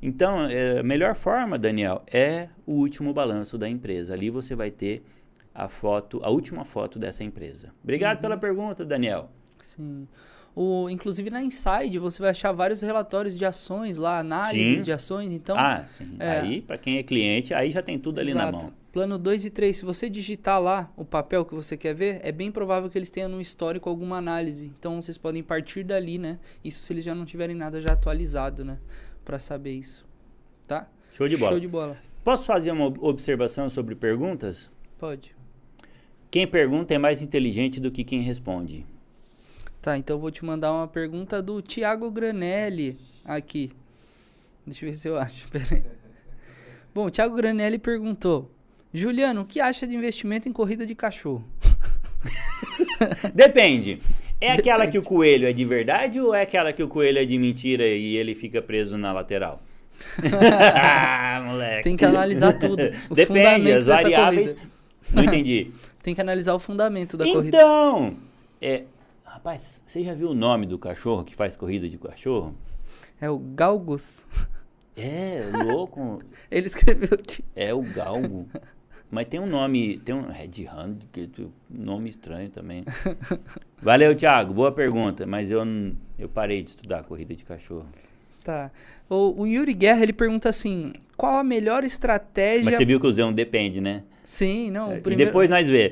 [0.00, 4.14] Então, é, a melhor forma, Daniel, é o último balanço da empresa.
[4.14, 5.02] Ali você vai ter
[5.64, 7.72] a foto, a última foto dessa empresa.
[7.82, 8.22] Obrigado Uhum.
[8.22, 9.30] pela pergunta, Daniel.
[9.62, 10.06] Sim.
[10.54, 14.84] O, inclusive na Inside você vai achar vários relatórios de ações lá, análises Sim.
[14.84, 15.32] de ações.
[15.32, 16.16] Então, ah, sim.
[16.18, 16.40] é.
[16.40, 18.64] Aí, para quem é cliente, aí já tem tudo ali na Exato.
[18.66, 18.74] mão.
[18.92, 22.32] Plano 2 e 3, se você digitar lá o papel que você quer ver, é
[22.32, 24.72] bem provável que eles tenham no histórico alguma análise.
[24.78, 26.38] Então vocês podem partir dali, né?
[26.64, 28.78] Isso se eles já não tiverem nada já atualizado, né?
[29.24, 30.04] Pra saber isso.
[30.66, 30.88] Tá?
[31.12, 31.52] Show de bola.
[31.52, 31.96] Show de bola.
[32.24, 34.68] Posso fazer uma ob- observação sobre perguntas?
[34.98, 35.36] Pode.
[36.30, 38.84] Quem pergunta é mais inteligente do que quem responde.
[39.80, 43.70] Tá, então eu vou te mandar uma pergunta do Thiago Granelli aqui.
[44.66, 45.48] Deixa eu ver se eu acho.
[46.94, 48.50] Bom, o Thiago Granelli perguntou:
[48.92, 51.44] Juliano, o que acha de investimento em corrida de cachorro?
[53.32, 54.00] Depende.
[54.40, 54.92] É aquela Depende.
[54.92, 57.86] que o coelho é de verdade ou é aquela que o coelho é de mentira
[57.86, 59.62] e ele fica preso na lateral?
[60.74, 61.84] ah, moleque.
[61.84, 62.82] Tem que analisar tudo.
[63.10, 64.56] Os Depende, as variáveis.
[65.12, 65.72] Não entendi.
[66.08, 67.58] Tem que analisar o fundamento da corrida.
[67.58, 68.16] então,
[68.62, 68.84] é,
[69.22, 72.54] rapaz, você já viu o nome do cachorro que faz corrida de cachorro?
[73.20, 74.24] É o Galgos.
[74.96, 76.20] É, louco.
[76.50, 77.18] Ele escreveu.
[77.54, 78.48] É o galgo.
[79.08, 82.84] Mas tem um nome, tem um Red Hand, que é um nome estranho também.
[83.80, 84.52] Valeu, Thiago.
[84.52, 85.62] Boa pergunta, mas eu,
[86.18, 87.86] eu parei de estudar corrida de cachorro.
[88.42, 88.72] Tá.
[89.08, 92.64] O, o Yuri Guerra ele pergunta assim: qual a melhor estratégia.
[92.64, 94.02] Mas você viu que eu usei um depende, né?
[94.28, 94.94] Sim, não.
[94.94, 95.90] E primeiro- depois nós vê.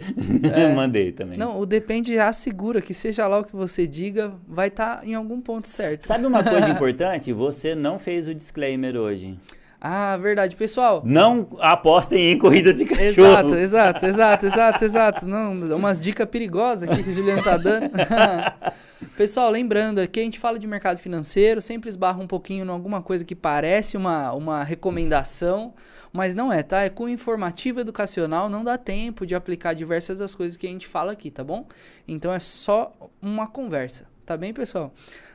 [0.55, 0.68] É.
[0.77, 1.38] Mandei também.
[1.38, 5.14] Não, o depende já assegura que seja lá o que você diga, vai estar em
[5.14, 6.07] algum ponto certo.
[6.07, 7.33] Sabe uma coisa importante?
[7.33, 9.38] Você não fez o disclaimer hoje.
[9.81, 11.03] Ah, verdade, pessoal.
[11.05, 13.07] Não apostem em corridas de cachorro.
[13.07, 15.27] Exato, exato, exato, exato, exato.
[15.27, 17.91] Não, umas dicas perigosas aqui que o Juliano tá dando.
[19.17, 23.03] Pessoal, lembrando, aqui a gente fala de mercado financeiro, sempre esbarra um pouquinho em alguma
[23.03, 25.75] coisa que parece uma, uma recomendação,
[26.12, 26.83] mas não é, tá?
[26.83, 30.87] É com informativo educacional, não dá tempo de aplicar diversas das coisas que a gente
[30.87, 31.67] fala aqui, tá bom?
[32.07, 34.93] Então é só uma conversa, tá bem, pessoal?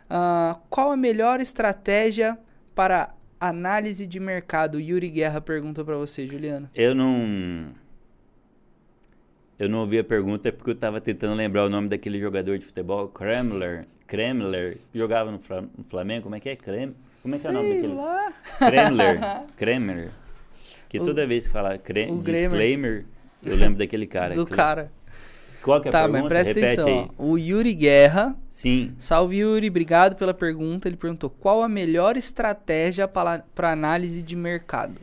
[0.09, 2.37] Ah, qual a melhor estratégia
[2.75, 3.13] para
[3.49, 4.79] análise de mercado?
[4.79, 6.69] Yuri Guerra pergunta para você, Juliano.
[6.75, 7.67] Eu não.
[9.59, 12.65] Eu não ouvi a pergunta porque eu tava tentando lembrar o nome daquele jogador de
[12.65, 13.85] futebol, Kremler.
[14.07, 14.77] Kremler.
[14.93, 16.23] Jogava no, Fla- no Flamengo.
[16.23, 16.55] Como é que é?
[16.55, 16.93] Krem...
[17.21, 17.93] Como é que é o nome daquele?
[17.93, 18.33] lá.
[18.57, 19.19] Kremler.
[19.55, 20.09] Kremler.
[20.89, 22.23] Que O- toda vez que o Gremer.
[22.49, 23.05] disclaimer,
[23.45, 24.33] eu lembro daquele cara.
[24.33, 24.91] do cara.
[25.61, 26.19] Qual que é a Tá, pergunta?
[26.21, 26.99] mas presta Repete atenção.
[27.03, 27.09] aí.
[27.17, 28.35] O Yuri Guerra.
[28.49, 28.95] Sim.
[28.97, 29.67] Salve, Yuri.
[29.69, 30.87] Obrigado pela pergunta.
[30.87, 34.95] Ele perguntou: qual a melhor estratégia para análise de mercado?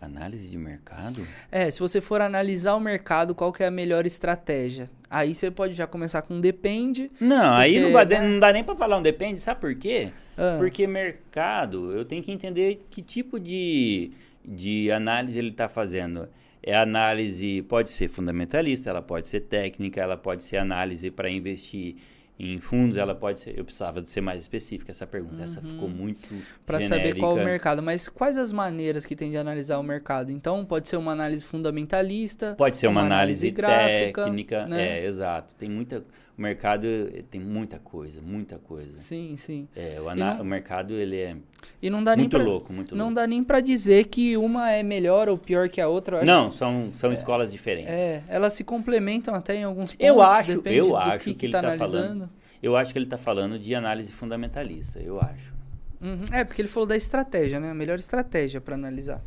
[0.00, 1.24] Análise de mercado?
[1.50, 4.90] É, se você for analisar o mercado, qual que é a melhor estratégia?
[5.08, 7.08] Aí você pode já começar com depende.
[7.20, 8.20] Não, aí Porque, não, vai- né?
[8.20, 10.10] não dá nem pra falar um depende, sabe por quê?
[10.36, 14.10] Ah, Porque mercado, eu tenho que entender que tipo de,
[14.44, 16.28] de análise ele está fazendo.
[16.62, 21.96] É análise, pode ser fundamentalista, ela pode ser técnica, ela pode ser análise para investir
[22.38, 23.56] em fundos, ela pode ser.
[23.56, 25.44] Eu precisava de ser mais específica essa pergunta.
[25.44, 26.28] Essa ficou muito
[26.66, 26.80] Para.
[26.80, 26.88] Uhum.
[26.88, 27.82] saber qual o mercado.
[27.82, 30.32] Mas quais as maneiras que tem de analisar o mercado?
[30.32, 32.54] Então, pode ser uma análise fundamentalista.
[32.56, 35.00] Pode ser uma, uma análise, análise gráfica, técnica, né?
[35.00, 35.54] é, exato.
[35.54, 36.04] Tem muita,
[36.36, 38.98] o mercado eh, tem muita coisa, muita coisa.
[38.98, 39.68] Sim, sim.
[39.76, 41.36] É, o, ana- não- o mercado ele é
[41.80, 43.14] E não dá nem muito pra, louco, muito Não louco.
[43.14, 46.24] dá nem para dizer que uma é melhor ou pior que a outra.
[46.24, 47.92] Não, são, são escolas diferentes.
[47.92, 50.06] É, elas se complementam até em alguns pontos.
[50.06, 52.30] Eu acho- eu acho que, que ele tá tá analisando.
[52.62, 55.52] Eu acho que ele está falando de análise fundamentalista, eu acho.
[56.00, 57.70] Uhum, É, porque ele falou da estratégia, né?
[57.70, 59.20] A melhor estratégia para analisar.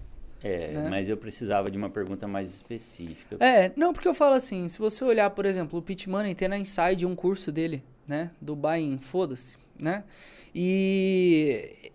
[0.48, 0.90] É, Né?
[0.92, 3.36] mas eu precisava de uma pergunta mais específica.
[3.44, 6.48] É, não, porque eu falo assim, se você olhar, por exemplo, o Pit Money tem
[6.48, 8.30] na Inside um curso dele, né?
[8.40, 10.04] Do Buying, foda-se, né?
[10.54, 11.92] E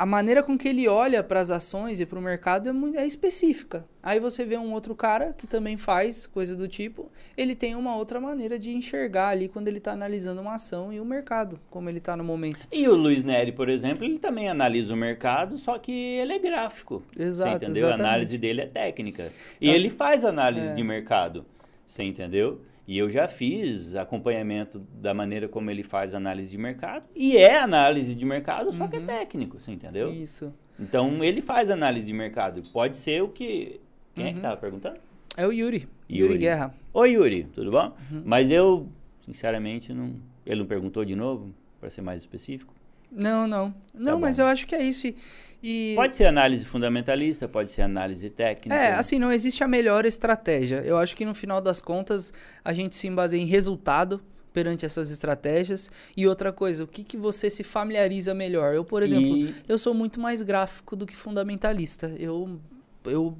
[0.00, 2.98] a maneira com que ele olha para as ações e para o mercado é, muito,
[2.98, 3.84] é específica.
[4.02, 7.94] Aí você vê um outro cara que também faz coisa do tipo, ele tem uma
[7.94, 11.90] outra maneira de enxergar ali quando ele está analisando uma ação e o mercado, como
[11.90, 12.66] ele está no momento.
[12.72, 16.38] E o Luiz Neri, por exemplo, ele também analisa o mercado, só que ele é
[16.38, 17.02] gráfico.
[17.14, 17.88] Exato, você entendeu?
[17.88, 18.00] Exatamente.
[18.00, 19.30] A análise dele é técnica.
[19.60, 19.74] E é.
[19.74, 20.74] ele faz análise é.
[20.74, 21.44] de mercado,
[21.86, 22.62] você entendeu?
[22.86, 27.04] E eu já fiz acompanhamento da maneira como ele faz análise de mercado.
[27.14, 28.90] E é análise de mercado, só uhum.
[28.90, 29.06] que é uhum.
[29.06, 30.12] técnico, você entendeu?
[30.12, 30.52] Isso.
[30.78, 32.62] Então ele faz análise de mercado.
[32.72, 33.80] Pode ser o que.
[34.14, 34.30] Quem uhum.
[34.30, 34.60] é que estava uhum.
[34.60, 34.98] perguntando?
[35.36, 35.88] É o Yuri.
[36.10, 36.22] Yuri.
[36.22, 36.74] Yuri Guerra.
[36.92, 37.94] Oi, Yuri, tudo bom?
[38.10, 38.22] Uhum.
[38.24, 38.88] Mas eu,
[39.24, 40.14] sinceramente, não.
[40.44, 42.74] Ele não perguntou de novo, para ser mais específico?
[43.10, 43.74] Não, não.
[43.94, 45.06] Não, tá mas eu acho que é isso.
[45.06, 45.16] E,
[45.62, 45.94] e...
[45.96, 48.74] Pode ser análise fundamentalista, pode ser análise técnica.
[48.74, 50.82] É, assim, não existe a melhor estratégia.
[50.84, 52.32] Eu acho que no final das contas
[52.64, 55.90] a gente se baseia em resultado perante essas estratégias.
[56.16, 58.74] E outra coisa, o que, que você se familiariza melhor?
[58.74, 59.54] Eu, por exemplo, e...
[59.68, 62.14] eu sou muito mais gráfico do que fundamentalista.
[62.18, 62.60] Eu
[63.04, 63.34] eu,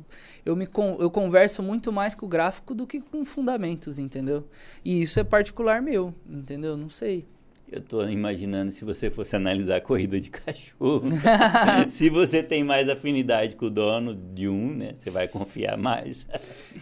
[0.44, 0.66] eu, me
[0.98, 4.48] eu converso muito mais com o gráfico do que com fundamentos, entendeu?
[4.83, 6.78] E isso é particular meu, entendeu?
[6.78, 7.26] Não sei.
[7.72, 11.04] Eu estou imaginando se você fosse analisar a corrida de cachorro.
[11.88, 14.94] se você tem mais afinidade com o dono de um, né?
[14.98, 16.26] Você vai confiar mais.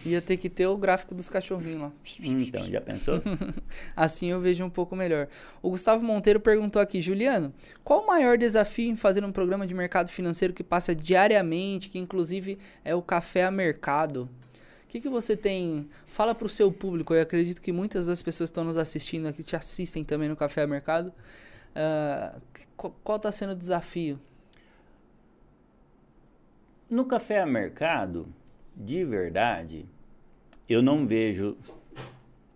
[0.03, 1.91] Ia ter que ter o gráfico dos cachorrinhos lá.
[2.23, 3.21] Então, já pensou?
[3.95, 5.27] assim eu vejo um pouco melhor.
[5.61, 9.75] O Gustavo Monteiro perguntou aqui, Juliano, qual o maior desafio em fazer um programa de
[9.75, 14.27] mercado financeiro que passa diariamente, que inclusive é o café a mercado?
[14.89, 15.87] O que, que você tem?
[16.07, 17.13] Fala para o seu público.
[17.13, 20.35] Eu acredito que muitas das pessoas que estão nos assistindo aqui te assistem também no
[20.35, 21.13] Café Mercado.
[21.75, 22.41] Uh,
[23.03, 24.19] qual está sendo o desafio?
[26.89, 28.33] No Café Mercado,
[28.75, 29.85] de verdade,
[30.67, 31.55] eu não vejo.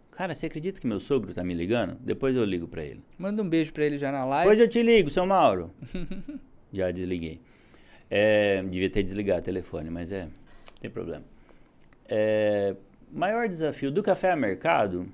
[0.10, 2.00] Cara, você acredita que meu sogro tá me ligando?
[2.00, 3.04] Depois eu ligo para ele.
[3.16, 4.50] Manda um beijo para ele já na live.
[4.50, 5.70] Depois eu te ligo, seu Mauro.
[6.74, 7.40] já desliguei.
[8.10, 10.32] É, devia ter desligado o telefone, mas é, não
[10.82, 11.33] tem problema.
[12.16, 12.76] É,
[13.12, 15.08] maior desafio do café a mercado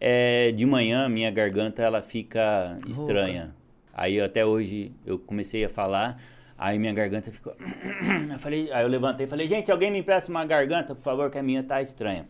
[0.00, 3.54] é de manhã minha garganta ela fica estranha.
[3.92, 6.18] Aí até hoje eu comecei a falar,
[6.56, 7.54] aí minha garganta ficou.
[8.32, 11.30] eu falei, aí eu levantei e falei, gente, alguém me empresta uma garganta, por favor,
[11.30, 12.26] que a minha tá estranha.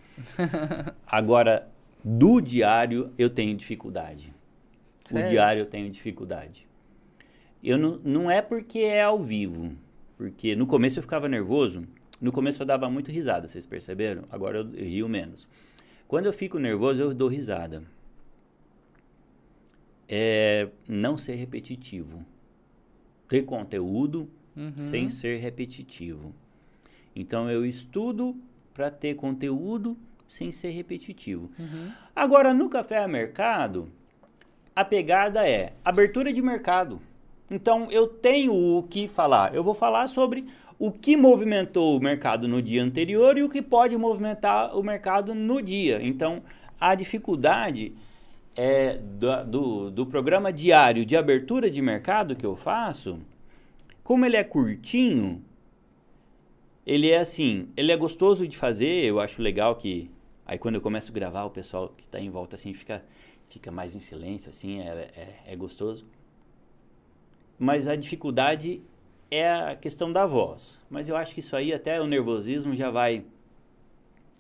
[1.07, 1.69] Agora,
[2.03, 4.35] do diário eu tenho dificuldade.
[5.05, 5.27] Sério?
[5.27, 6.67] O diário eu tenho dificuldade.
[7.63, 9.71] Eu não, não é porque é ao vivo,
[10.17, 11.87] porque no começo eu ficava nervoso
[12.21, 14.25] no começo eu dava muito risada, vocês perceberam?
[14.31, 15.49] Agora eu, eu rio menos.
[16.07, 17.83] Quando eu fico nervoso, eu dou risada.
[20.09, 22.25] É não ser repetitivo.
[23.29, 24.73] Ter conteúdo uhum.
[24.77, 26.35] sem ser repetitivo.
[27.15, 28.37] Então eu estudo
[28.75, 29.97] para ter conteúdo
[30.29, 31.51] sem ser repetitivo.
[31.59, 31.93] Uhum.
[32.15, 33.91] Agora, no café a mercado,
[34.75, 37.01] a pegada é abertura de mercado.
[37.51, 39.55] Então eu tenho o que falar.
[39.55, 40.47] Eu vou falar sobre
[40.81, 45.35] o que movimentou o mercado no dia anterior e o que pode movimentar o mercado
[45.35, 46.01] no dia.
[46.03, 46.43] Então,
[46.81, 47.93] a dificuldade
[48.57, 53.21] é, do, do, do programa diário de abertura de mercado que eu faço,
[54.03, 55.45] como ele é curtinho,
[56.87, 60.11] ele é assim, ele é gostoso de fazer, eu acho legal que
[60.47, 63.05] aí quando eu começo a gravar, o pessoal que está em volta assim fica,
[63.51, 66.07] fica mais em silêncio, assim, é, é, é gostoso.
[67.59, 68.81] Mas a dificuldade
[69.31, 70.81] é a questão da voz.
[70.91, 73.25] Mas eu acho que isso aí até o nervosismo já vai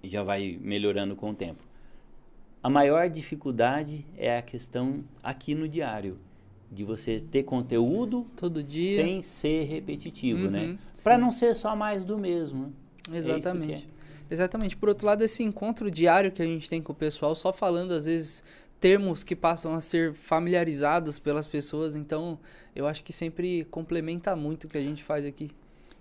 [0.02, 1.62] já vai melhorando com o tempo.
[2.62, 6.18] A maior dificuldade é a questão aqui no diário
[6.70, 10.60] de você ter conteúdo todo dia sem ser repetitivo, né?
[10.60, 10.78] uhum, né?
[11.02, 12.72] Para não ser só mais do mesmo.
[13.10, 13.88] É Exatamente.
[14.30, 14.76] É Exatamente.
[14.76, 17.92] Por outro lado, esse encontro diário que a gente tem com o pessoal, só falando
[17.92, 18.44] às vezes
[18.80, 21.94] termos que passam a ser familiarizados pelas pessoas.
[21.94, 22.38] Então,
[22.74, 25.50] eu acho que sempre complementa muito o que a gente faz aqui.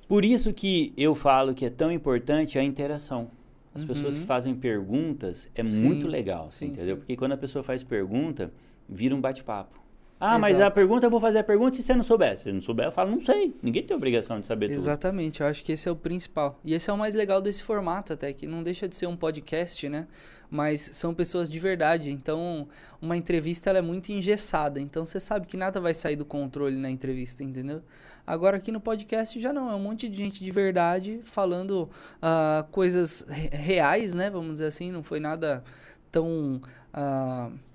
[0.07, 3.29] Por isso que eu falo que é tão importante a interação.
[3.75, 3.87] As uhum.
[3.89, 6.95] pessoas que fazem perguntas é sim, muito legal, sim, entendeu?
[6.95, 7.01] Sim.
[7.01, 8.51] Porque quando a pessoa faz pergunta,
[8.87, 9.79] vira um bate-papo.
[10.19, 10.41] Ah, Exato.
[10.41, 12.35] mas a pergunta, eu vou fazer a pergunta se você não souber.
[12.37, 13.55] Se você não souber, eu falo, não sei.
[13.63, 14.89] Ninguém tem obrigação de saber Exatamente, tudo.
[14.89, 16.59] Exatamente, eu acho que esse é o principal.
[16.65, 19.15] E esse é o mais legal desse formato até, que não deixa de ser um
[19.15, 20.07] podcast, né?
[20.49, 22.11] Mas são pessoas de verdade.
[22.11, 22.67] Então,
[23.01, 24.79] uma entrevista ela é muito engessada.
[24.79, 27.83] Então, você sabe que nada vai sair do controle na entrevista, entendeu?
[28.25, 29.69] Agora, aqui no podcast já não.
[29.69, 34.29] É um monte de gente de verdade falando uh, coisas reais, né?
[34.29, 34.91] Vamos dizer assim.
[34.91, 35.63] Não foi nada
[36.11, 36.59] tão...
[36.93, 37.68] Uh,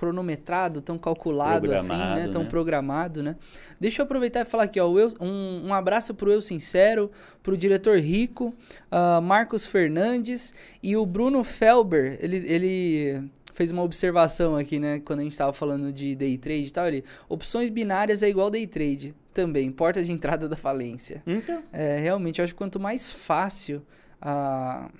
[0.00, 2.26] cronometrado, tão calculado assim, né?
[2.32, 2.48] Tão né?
[2.48, 3.36] programado, né?
[3.78, 7.10] Deixa eu aproveitar e falar aqui, ó, eu, um, um abraço pro Eu Sincero,
[7.42, 8.54] pro diretor Rico,
[8.90, 12.16] uh, Marcos Fernandes e o Bruno Felber.
[12.18, 15.02] Ele, ele fez uma observação aqui, né?
[15.04, 17.04] Quando a gente tava falando de day trade e tal, ele.
[17.28, 19.14] Opções binárias é igual day trade.
[19.34, 21.22] Também, porta de entrada da falência.
[21.26, 23.82] Então, É, realmente, eu acho que quanto mais fácil
[24.18, 24.90] a.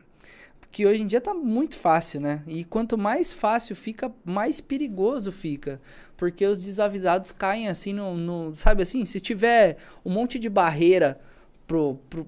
[0.71, 2.45] Porque hoje em dia tá muito fácil, né?
[2.47, 5.81] E quanto mais fácil fica, mais perigoso fica.
[6.17, 8.15] Porque os desavisados caem assim no.
[8.17, 9.05] no- sabe assim?
[9.05, 11.21] Se tiver um monte de barreira
[11.67, 12.27] pro, pro.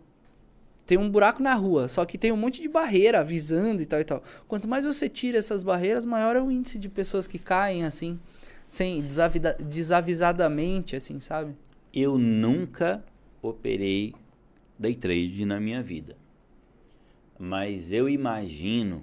[0.84, 4.00] Tem um buraco na rua, só que tem um monte de barreira avisando e tal
[4.00, 4.20] e tal.
[4.48, 8.18] Quanto mais você tira essas barreiras, maior é o índice de pessoas que caem assim,
[8.66, 11.54] sem desavida- desavisadamente, assim, sabe?
[11.94, 13.04] eu nunca
[13.42, 14.14] operei
[14.78, 16.16] day trade na minha vida.
[17.44, 19.02] Mas eu imagino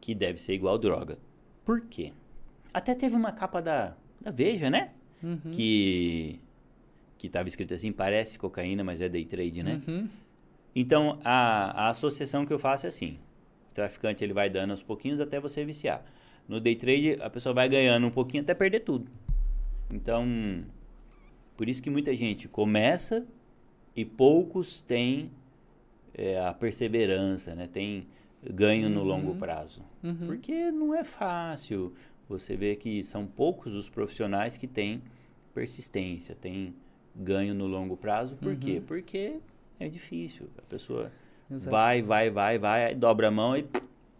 [0.00, 1.18] que deve ser igual droga.
[1.66, 2.14] Por quê?
[2.72, 4.92] Até teve uma capa da, da Veja, né?
[5.22, 5.50] Uhum.
[5.52, 6.40] Que
[7.18, 9.82] que estava escrito assim, parece cocaína, mas é day trade, né?
[9.86, 10.08] Uhum.
[10.74, 13.18] Então, a, a associação que eu faço é assim.
[13.70, 16.02] O traficante ele vai dando aos pouquinhos até você viciar.
[16.48, 19.10] No day trade, a pessoa vai ganhando um pouquinho até perder tudo.
[19.90, 20.26] Então,
[21.54, 23.26] por isso que muita gente começa
[23.94, 25.30] e poucos têm
[26.14, 27.66] é, a perseverança, né?
[27.66, 28.06] Tem
[28.42, 29.82] ganho no longo prazo.
[30.02, 30.26] Uhum.
[30.26, 31.92] Porque não é fácil.
[32.28, 35.02] Você vê que são poucos os profissionais que têm
[35.52, 36.74] persistência, têm
[37.14, 38.36] ganho no longo prazo.
[38.36, 38.82] Por quê?
[38.84, 39.38] Porque
[39.78, 40.48] é difícil.
[40.58, 41.12] A pessoa
[41.50, 41.70] Exato.
[41.70, 43.66] vai, vai, vai, vai, dobra a mão e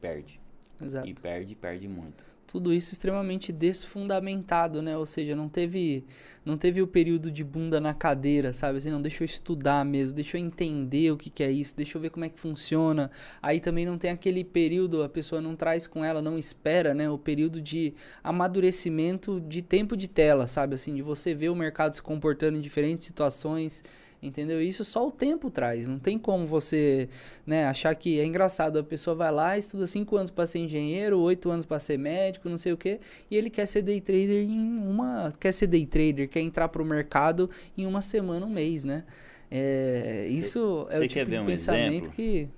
[0.00, 0.40] perde.
[0.82, 1.08] Exato.
[1.08, 2.24] E perde, perde muito.
[2.46, 4.96] Tudo isso extremamente desfundamentado, né?
[4.96, 6.04] Ou seja, não teve,
[6.44, 8.78] não teve o período de bunda na cadeira, sabe?
[8.78, 11.96] Assim, não, deixa eu estudar mesmo, deixa eu entender o que, que é isso, deixa
[11.96, 13.10] eu ver como é que funciona.
[13.42, 17.08] Aí também não tem aquele período, a pessoa não traz com ela, não espera, né?
[17.10, 20.74] O período de amadurecimento de tempo de tela, sabe?
[20.74, 23.82] Assim, de você ver o mercado se comportando em diferentes situações.
[24.24, 24.60] Entendeu?
[24.62, 25.86] Isso só o tempo traz.
[25.86, 27.08] Não tem como você
[27.46, 28.78] né, achar que é engraçado.
[28.78, 32.48] A pessoa vai lá, estuda 5 anos para ser engenheiro, 8 anos para ser médico,
[32.48, 35.32] não sei o quê, e ele quer ser day trader em uma.
[35.38, 39.04] Quer ser day trader, quer entrar pro mercado em uma semana, um mês, né?
[39.50, 42.12] É, Cê- isso é o tipo de um pensamento exemplo?
[42.12, 42.48] que.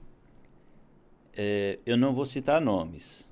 [1.37, 3.27] É, eu não vou citar nomes.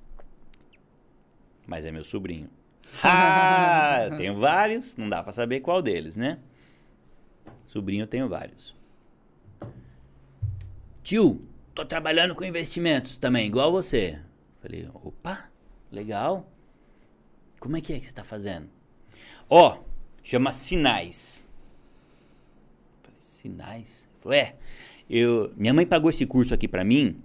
[1.65, 2.49] Mas é meu sobrinho.
[3.03, 6.37] Ah, eu tenho vários, não dá pra saber qual deles, né?
[7.75, 8.73] Sobrinho eu tenho vários.
[11.03, 11.41] Tio,
[11.73, 14.17] tô trabalhando com investimentos também, igual você.
[14.61, 15.49] Falei, opa,
[15.91, 16.49] legal.
[17.59, 18.69] Como é que é que você tá fazendo?
[19.49, 19.79] Ó,
[20.23, 21.49] chama Sinais.
[23.03, 24.09] Falei, Sinais?
[24.21, 24.55] Falou, é,
[25.09, 27.21] eu, minha mãe pagou esse curso aqui pra mim,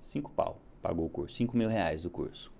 [0.00, 0.58] Cinco pau.
[0.80, 1.36] Pagou o curso.
[1.36, 2.50] Cinco mil reais do curso.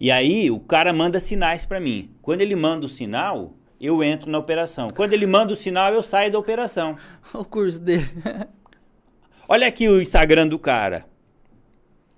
[0.00, 2.10] E aí o cara manda sinais pra mim.
[2.22, 4.90] Quando ele manda o sinal, eu entro na operação.
[4.90, 6.96] Quando ele manda o sinal, eu saio da operação.
[7.32, 8.04] o curso dele.
[9.48, 11.06] Olha aqui o Instagram do cara.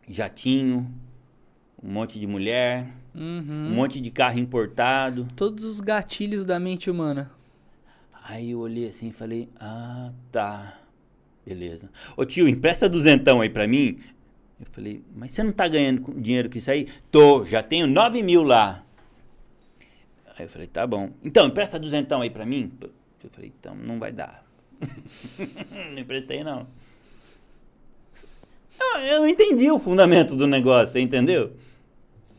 [0.09, 0.91] Jatinho,
[1.83, 3.67] um monte de mulher, Uhum.
[3.67, 5.27] um monte de carro importado.
[5.35, 7.31] Todos os gatilhos da mente humana.
[8.25, 10.79] Aí eu olhei assim e falei, ah, tá.
[11.45, 11.91] Beleza.
[12.17, 13.99] Ô tio, empresta duzentão aí pra mim.
[14.61, 16.87] Eu falei, mas você não tá ganhando dinheiro com isso aí?
[17.11, 18.85] Tô, já tenho nove mil lá.
[20.41, 21.11] Aí eu falei, tá bom.
[21.23, 22.73] Então, empresta duzentão aí pra mim.
[23.23, 24.43] Eu falei, então, não vai dar.
[25.93, 26.67] não emprestei, não.
[28.81, 31.53] Eu, eu não entendi o fundamento do negócio, você entendeu?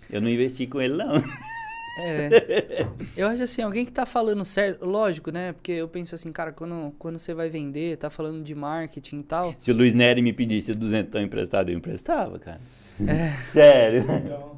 [0.10, 1.18] Eu não investi com ele, não.
[2.00, 2.88] É.
[3.16, 5.54] Eu acho assim, alguém que tá falando certo, lógico, né?
[5.54, 9.24] Porque eu penso assim, cara, quando, quando você vai vender, tá falando de marketing e
[9.24, 9.56] tal.
[9.60, 12.62] Se o Luiz Nery me pedisse duzentão emprestado, eu emprestava, cara.
[13.08, 13.30] É.
[13.54, 14.02] Sério.
[14.02, 14.56] Então,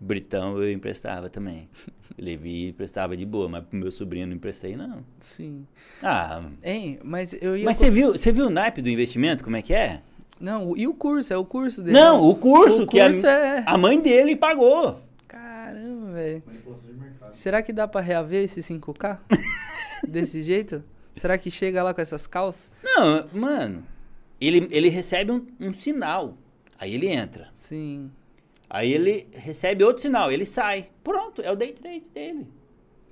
[0.00, 1.68] Britão eu emprestava também.
[2.18, 5.04] Levi emprestava de boa, mas pro meu sobrinho eu não emprestei, não.
[5.20, 5.66] Sim.
[6.02, 7.64] Ah, Hein, mas eu ia.
[7.64, 10.02] mas você viu, você viu o naipe do investimento, como é que é?
[10.40, 11.32] Não, e o curso?
[11.32, 11.98] É o curso dele.
[11.98, 15.00] Não, o curso O que curso a, é- a mãe dele pagou.
[15.28, 16.42] Caramba, velho.
[16.46, 17.34] manipulação de mercado.
[17.34, 19.18] Será que dá pra reaver esse 5K?
[20.08, 20.82] Desse jeito?
[21.16, 22.72] Será que chega lá com essas calças?
[22.82, 23.84] Não, mano,
[24.40, 26.36] ele, ele recebe um, um sinal,
[26.78, 27.48] aí ele entra.
[27.54, 28.10] Sim.
[28.70, 30.88] Aí ele recebe outro sinal, ele sai.
[31.02, 32.46] Pronto, é o day trade dele.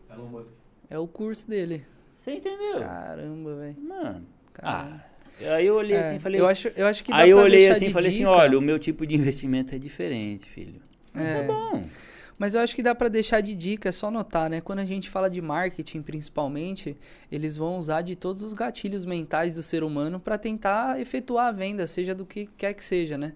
[0.08, 0.52] Elon Musk.
[0.88, 1.84] É o curso dele.
[2.16, 2.78] Você entendeu?
[2.78, 3.76] Caramba, velho.
[3.80, 5.04] Mano, Caramba.
[5.42, 6.40] ah, aí eu olhei É, assim e falei...
[6.40, 8.30] eu acho, eu acho que dá Aí eu olhei assim e falei assim, dica.
[8.30, 10.80] olha, o meu tipo de investimento é diferente, filho.
[11.12, 11.40] Mas É.
[11.42, 11.82] tá bom.
[12.38, 14.60] Mas eu acho que dá pra deixar de dica, é só notar, né?
[14.60, 16.96] Quando a gente fala de marketing, principalmente,
[17.32, 21.52] eles vão usar de todos os gatilhos mentais do ser humano pra tentar efetuar a
[21.52, 23.32] venda, seja do que quer que seja, né?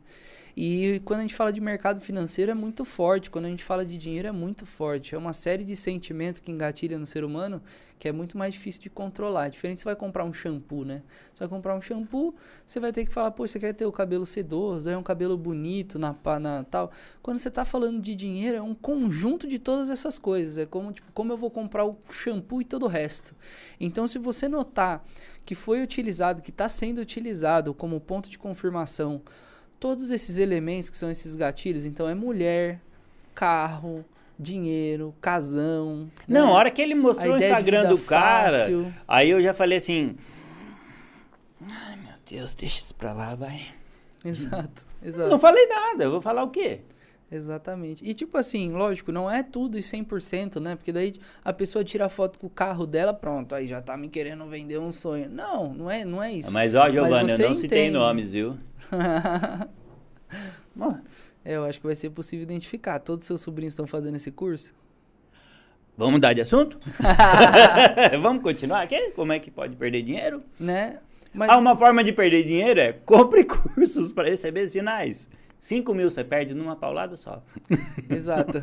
[0.56, 3.84] E quando a gente fala de mercado financeiro é muito forte, quando a gente fala
[3.86, 5.14] de dinheiro é muito forte.
[5.14, 7.62] É uma série de sentimentos que engatilha no ser humano
[8.02, 9.48] que é muito mais difícil de controlar.
[9.48, 11.02] Diferente você vai comprar um shampoo, né?
[11.32, 12.34] Você vai comprar um shampoo,
[12.66, 15.38] você vai ter que falar, pô, você quer ter o cabelo sedoso, é um cabelo
[15.38, 16.90] bonito na, na tal.
[17.22, 20.58] Quando você está falando de dinheiro, é um conjunto de todas essas coisas.
[20.58, 23.36] É como, tipo, como eu vou comprar o shampoo e todo o resto.
[23.78, 25.04] Então, se você notar
[25.46, 29.22] que foi utilizado, que está sendo utilizado como ponto de confirmação,
[29.82, 32.80] todos esses elementos que são esses gatilhos, então é mulher,
[33.34, 34.04] carro,
[34.38, 36.08] dinheiro, casão.
[36.28, 36.52] Não, né?
[36.52, 38.94] a hora que ele mostrou o Instagram do cara, fácil.
[39.08, 40.14] aí eu já falei assim.
[41.68, 43.66] Ai meu Deus, deixa isso pra lá, vai.
[44.24, 45.28] Exato, exato.
[45.28, 46.82] Não falei nada, eu vou falar o quê?
[47.28, 48.08] Exatamente.
[48.08, 50.76] E tipo assim, lógico, não é tudo e 100%, né?
[50.76, 51.14] Porque daí
[51.44, 54.46] a pessoa tira a foto com o carro dela, pronto, aí já tá me querendo
[54.46, 55.28] vender um sonho.
[55.28, 56.52] Não, não é, não é isso.
[56.52, 57.58] Mas ó, Giovanna, eu não entende.
[57.58, 58.56] citei nomes, viu?
[61.44, 62.98] é, eu acho que vai ser possível identificar.
[62.98, 64.74] Todos os seus sobrinhos estão fazendo esse curso?
[65.96, 66.78] Vamos mudar de assunto?
[68.20, 69.10] Vamos continuar aqui?
[69.10, 70.42] Como é que pode perder dinheiro?
[70.58, 70.98] Né?
[71.34, 71.50] Mas...
[71.50, 75.28] Ah, uma forma de perder dinheiro é compre cursos para receber sinais.
[75.62, 77.40] 5 mil você perde numa paulada só.
[78.10, 78.58] Exato.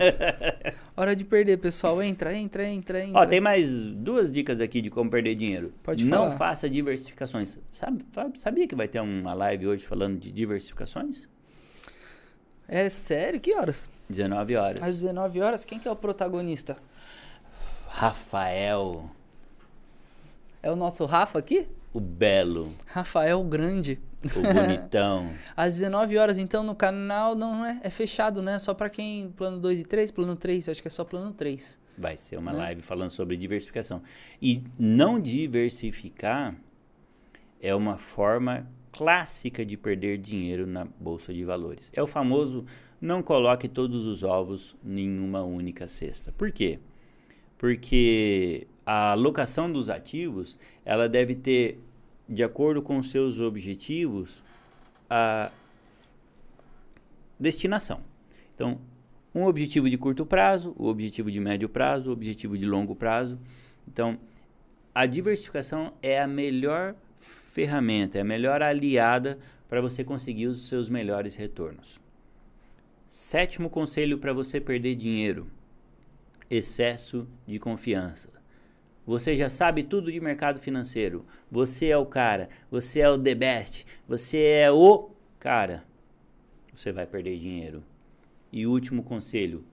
[0.97, 2.04] Hora de perder, pessoal.
[2.04, 3.22] Entra, entra, entra, entra.
[3.22, 5.74] Ó, tem mais duas dicas aqui de como perder dinheiro.
[5.82, 6.32] Pode Não falar.
[6.38, 7.58] faça diversificações.
[7.72, 8.04] Sabe,
[8.36, 11.26] sabia que vai ter uma live hoje falando de diversificações?
[12.68, 13.39] É sério?
[13.39, 13.89] Que horas?
[14.10, 14.82] 19 horas.
[14.84, 15.64] Às 19 horas?
[15.64, 16.76] Quem que é o protagonista?
[17.88, 19.10] Rafael.
[20.62, 21.66] É o nosso Rafa aqui?
[21.93, 22.73] O Belo.
[22.87, 23.99] Rafael Grande.
[24.35, 25.31] O bonitão.
[25.55, 28.59] Às 19 horas, então, no canal não é, é fechado, né?
[28.59, 31.79] Só para quem plano 2 e 3, plano 3, acho que é só plano 3.
[31.97, 32.59] Vai ser uma né?
[32.59, 34.01] live falando sobre diversificação.
[34.41, 36.55] E não diversificar
[37.61, 41.91] é uma forma clássica de perder dinheiro na bolsa de valores.
[41.95, 42.65] É o famoso
[43.01, 46.31] não coloque todos os ovos em uma única cesta.
[46.31, 46.79] Por quê?
[47.57, 51.79] Porque a alocação dos ativos, ela deve ter
[52.27, 54.43] de acordo com seus objetivos,
[55.07, 55.51] a
[57.39, 58.01] destinação.
[58.55, 58.79] Então,
[59.33, 63.37] um objetivo de curto prazo, o objetivo de médio prazo, o objetivo de longo prazo.
[63.87, 64.17] Então,
[64.93, 69.37] a diversificação é a melhor ferramenta, é a melhor aliada
[69.67, 71.99] para você conseguir os seus melhores retornos.
[73.05, 75.45] Sétimo conselho para você perder dinheiro:
[76.49, 78.38] excesso de confiança.
[79.10, 81.26] Você já sabe tudo de mercado financeiro.
[81.49, 82.47] Você é o cara.
[82.70, 83.84] Você é o the best.
[84.07, 85.84] Você é o cara.
[86.72, 87.84] Você vai perder dinheiro.
[88.51, 89.64] E último conselho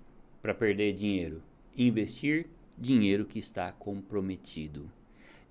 [0.41, 1.43] para perder dinheiro:
[1.77, 2.47] investir
[2.79, 4.91] dinheiro que está comprometido.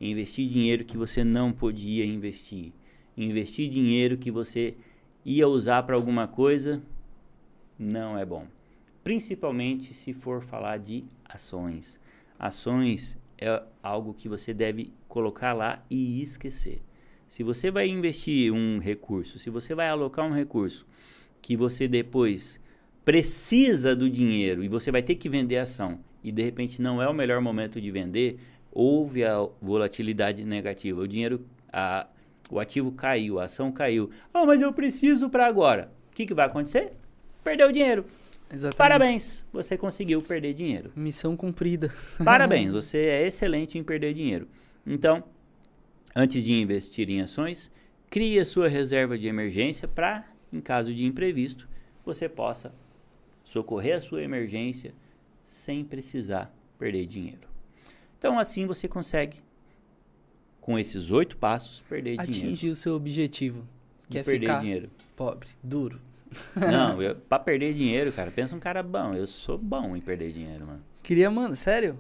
[0.02, 2.74] Investir dinheiro que você não podia investir.
[3.16, 4.74] Investir dinheiro que você
[5.24, 6.82] ia usar para alguma coisa
[7.78, 8.48] não é bom.
[9.04, 12.00] Principalmente se for falar de ações.
[12.40, 16.82] Ações é algo que você deve colocar lá e esquecer.
[17.28, 20.86] Se você vai investir um recurso, se você vai alocar um recurso
[21.42, 22.60] que você depois
[23.04, 27.02] precisa do dinheiro e você vai ter que vender a ação e de repente não
[27.02, 28.40] é o melhor momento de vender,
[28.72, 31.02] houve a volatilidade negativa.
[31.02, 32.08] O dinheiro, a,
[32.50, 34.10] o ativo caiu, a ação caiu.
[34.34, 35.92] Ah, mas eu preciso para agora.
[36.12, 36.94] O que, que vai acontecer?
[37.44, 38.06] Perdeu o dinheiro.
[38.52, 38.78] Exatamente.
[38.78, 40.92] Parabéns, você conseguiu perder dinheiro.
[40.96, 41.94] Missão cumprida.
[42.24, 44.48] Parabéns, você é excelente em perder dinheiro.
[44.86, 45.24] Então,
[46.16, 47.72] antes de investir em ações,
[48.10, 51.68] crie a sua reserva de emergência para, em caso de imprevisto,
[52.06, 52.74] você possa
[53.44, 54.94] socorrer a sua emergência
[55.44, 57.48] sem precisar perder dinheiro.
[58.18, 59.44] Então, assim você consegue,
[60.62, 62.54] com esses oito passos, perder Atingir dinheiro.
[62.54, 63.68] Atingir o seu objetivo,
[64.10, 64.90] que é perder ficar dinheiro.
[65.16, 66.00] pobre, duro.
[66.56, 69.14] Não, eu, pra perder dinheiro, cara, pensa um cara bom.
[69.14, 70.82] Eu sou bom em perder dinheiro, mano.
[71.04, 72.00] Queria, mano, sério?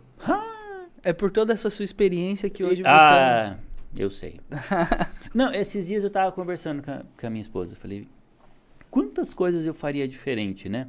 [1.03, 2.89] é por toda essa sua experiência que hoje você.
[2.89, 3.57] Ah,
[3.95, 4.39] eu sei.
[5.33, 7.75] Não, esses dias eu tava conversando com a, com a minha esposa.
[7.75, 8.07] Falei,
[8.89, 10.87] quantas coisas eu faria diferente, né?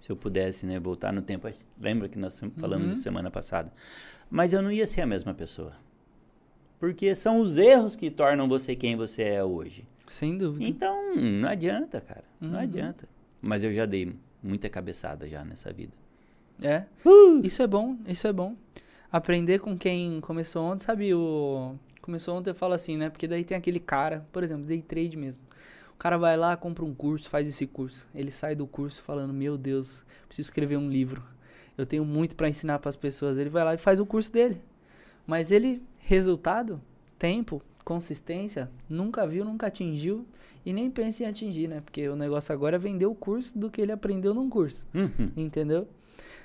[0.00, 1.48] Se eu pudesse, né, voltar no tempo.
[1.78, 2.92] Lembra que nós falamos uhum.
[2.92, 3.72] isso semana passada?
[4.30, 5.72] Mas eu não ia ser a mesma pessoa.
[6.78, 9.86] Porque são os erros que tornam você quem você é hoje.
[10.10, 10.68] Sem dúvida.
[10.68, 12.24] Então, não adianta, cara.
[12.42, 12.48] Uhum.
[12.48, 13.08] Não adianta.
[13.40, 15.92] Mas eu já dei muita cabeçada já nessa vida.
[16.60, 16.84] É.
[17.06, 17.40] Uh!
[17.44, 18.56] Isso é bom, isso é bom.
[19.12, 21.14] Aprender com quem começou ontem, sabe?
[21.14, 23.08] O começou ontem eu falo assim, né?
[23.08, 25.44] Porque daí tem aquele cara, por exemplo, day trade mesmo.
[25.94, 28.08] O cara vai lá, compra um curso, faz esse curso.
[28.12, 31.22] Ele sai do curso falando: "Meu Deus, preciso escrever um livro.
[31.78, 33.38] Eu tenho muito para ensinar para as pessoas".
[33.38, 34.60] Ele vai lá e faz o curso dele.
[35.24, 36.80] Mas ele, resultado,
[37.16, 40.24] tempo, consistência, nunca viu, nunca atingiu
[40.64, 41.80] e nem pensa em atingir, né?
[41.80, 45.30] Porque o negócio agora é vender o curso do que ele aprendeu num curso, Uhum.
[45.36, 45.88] entendeu?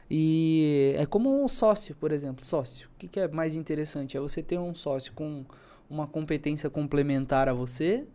[0.09, 2.87] E é como um sócio, por exemplo, sócio.
[2.95, 4.15] O que, que é mais interessante?
[4.15, 5.43] É você ter um sócio com
[5.89, 8.05] uma competência complementar a você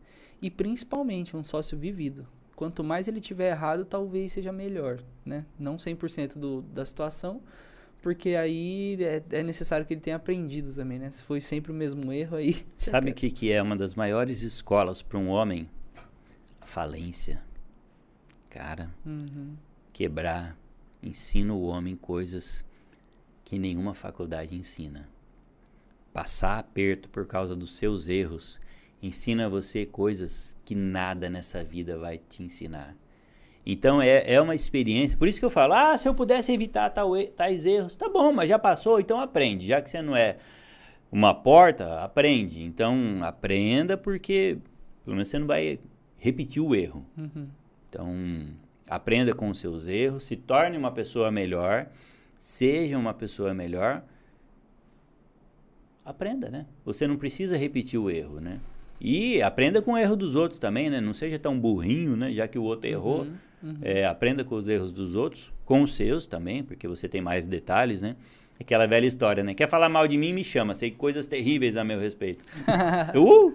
[0.41, 2.27] e principalmente um sócio vivido.
[2.55, 5.47] Quanto mais ele tiver errado, talvez seja melhor, né?
[5.59, 7.41] Não 100% do, da situação,
[8.03, 11.11] porque aí é, é necessário que ele tenha aprendido também, né?
[11.11, 12.64] Se foi sempre o mesmo erro, aí...
[12.76, 15.68] Sabe o que, que é uma das maiores escolas para um homem?
[16.61, 17.42] A falência.
[18.48, 19.55] Cara, Uhum.
[19.92, 20.57] quebrar
[21.03, 22.64] ensina o homem coisas
[23.44, 25.09] que nenhuma faculdade ensina.
[26.12, 28.59] Passar aperto por causa dos seus erros
[29.03, 32.94] ensina você coisas que nada nessa vida vai te ensinar.
[33.64, 35.18] Então é, é uma experiência.
[35.18, 36.92] Por isso que eu falo: ah, se eu pudesse evitar
[37.36, 39.66] tais erros, tá bom, mas já passou, então aprende.
[39.66, 40.36] Já que você não é
[41.11, 42.62] uma porta, aprende.
[42.62, 44.58] Então aprenda, porque
[45.04, 45.78] pelo menos você não vai
[46.18, 47.04] repetir o erro.
[47.16, 47.48] Uhum.
[47.88, 48.46] Então,
[48.88, 51.88] aprenda com os seus erros, se torne uma pessoa melhor,
[52.38, 54.02] seja uma pessoa melhor.
[56.04, 56.66] Aprenda, né?
[56.84, 58.61] Você não precisa repetir o erro, né?
[59.01, 61.01] E aprenda com o erro dos outros também, né?
[61.01, 62.32] Não seja tão burrinho, né?
[62.32, 63.22] Já que o outro errou.
[63.22, 63.78] Uhum, uhum.
[63.80, 67.46] É, aprenda com os erros dos outros, com os seus também, porque você tem mais
[67.46, 68.16] detalhes, né?
[68.61, 69.55] Aquela velha história, né?
[69.55, 70.74] Quer falar mal de mim, me chama.
[70.74, 72.44] Sei coisas terríveis a meu respeito.
[73.16, 73.55] uh!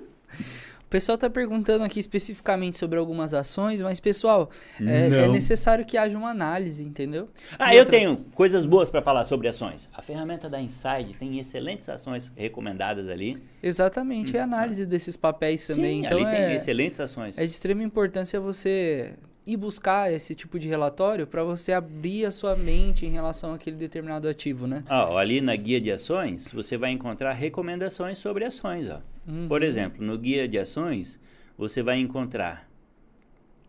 [0.86, 5.98] O pessoal tá perguntando aqui especificamente sobre algumas ações, mas, pessoal, é, é necessário que
[5.98, 7.28] haja uma análise, entendeu?
[7.58, 9.90] Ah, E eu tenho coisas boas para falar sobre ações.
[9.94, 13.42] A ferramenta da Inside tem excelentes ações recomendadas ali.
[13.62, 16.02] Exatamente, é análise desses papéis também.
[16.02, 16.02] Hum.
[16.02, 17.38] Sim, então ali é, tem excelentes ações.
[17.38, 19.16] é de extrema importância você
[19.46, 23.76] ir buscar esse tipo de relatório para você abrir a sua mente em relação àquele
[23.76, 24.84] determinado ativo, né?
[24.88, 28.90] Ah, ali na guia de ações, você vai encontrar recomendações sobre ações.
[28.90, 29.00] Ó.
[29.28, 29.48] Uhum.
[29.48, 31.20] Por exemplo, no guia de ações,
[31.58, 32.68] você vai encontrar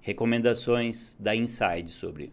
[0.00, 2.32] recomendações da Inside sobre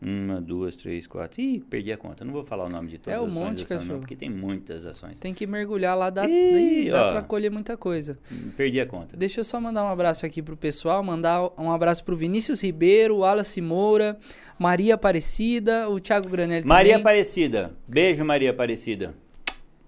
[0.00, 1.40] uma, duas, três, quatro.
[1.40, 2.24] Ih, perdi a conta.
[2.24, 4.14] Não vou falar o nome de todas É um as ações monte, dessa, não, porque
[4.14, 5.18] tem muitas ações.
[5.18, 7.12] Tem que mergulhar lá, dá, dá ó.
[7.12, 8.16] pra colher muita coisa.
[8.56, 9.16] Perdi a conta.
[9.16, 13.18] Deixa eu só mandar um abraço aqui pro pessoal, mandar um abraço pro Vinícius Ribeiro,
[13.18, 14.16] Wallace Moura,
[14.56, 17.00] Maria Aparecida, o Thiago Granelli Maria também.
[17.02, 17.72] Aparecida.
[17.88, 19.14] Beijo, Maria Aparecida.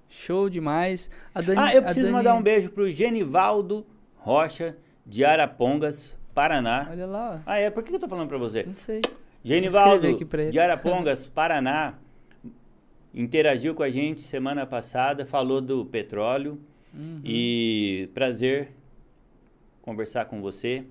[0.08, 1.08] Show demais.
[1.34, 3.86] Dani, Ah, eu preciso Dani- mandar um beijo pro Genivaldo
[4.16, 6.88] Rocha, de Arapongas, Paraná.
[6.90, 7.70] Olha lá, Ah, é?
[7.70, 8.64] Por que eu tô falando pra você?
[8.64, 9.00] não sei.
[9.42, 10.06] Genivaldo,
[10.50, 11.94] de Arapongas, Paraná,
[13.14, 16.58] interagiu com a gente semana passada, falou do petróleo.
[16.92, 17.20] Uhum.
[17.24, 18.68] E prazer
[19.80, 20.84] conversar com você.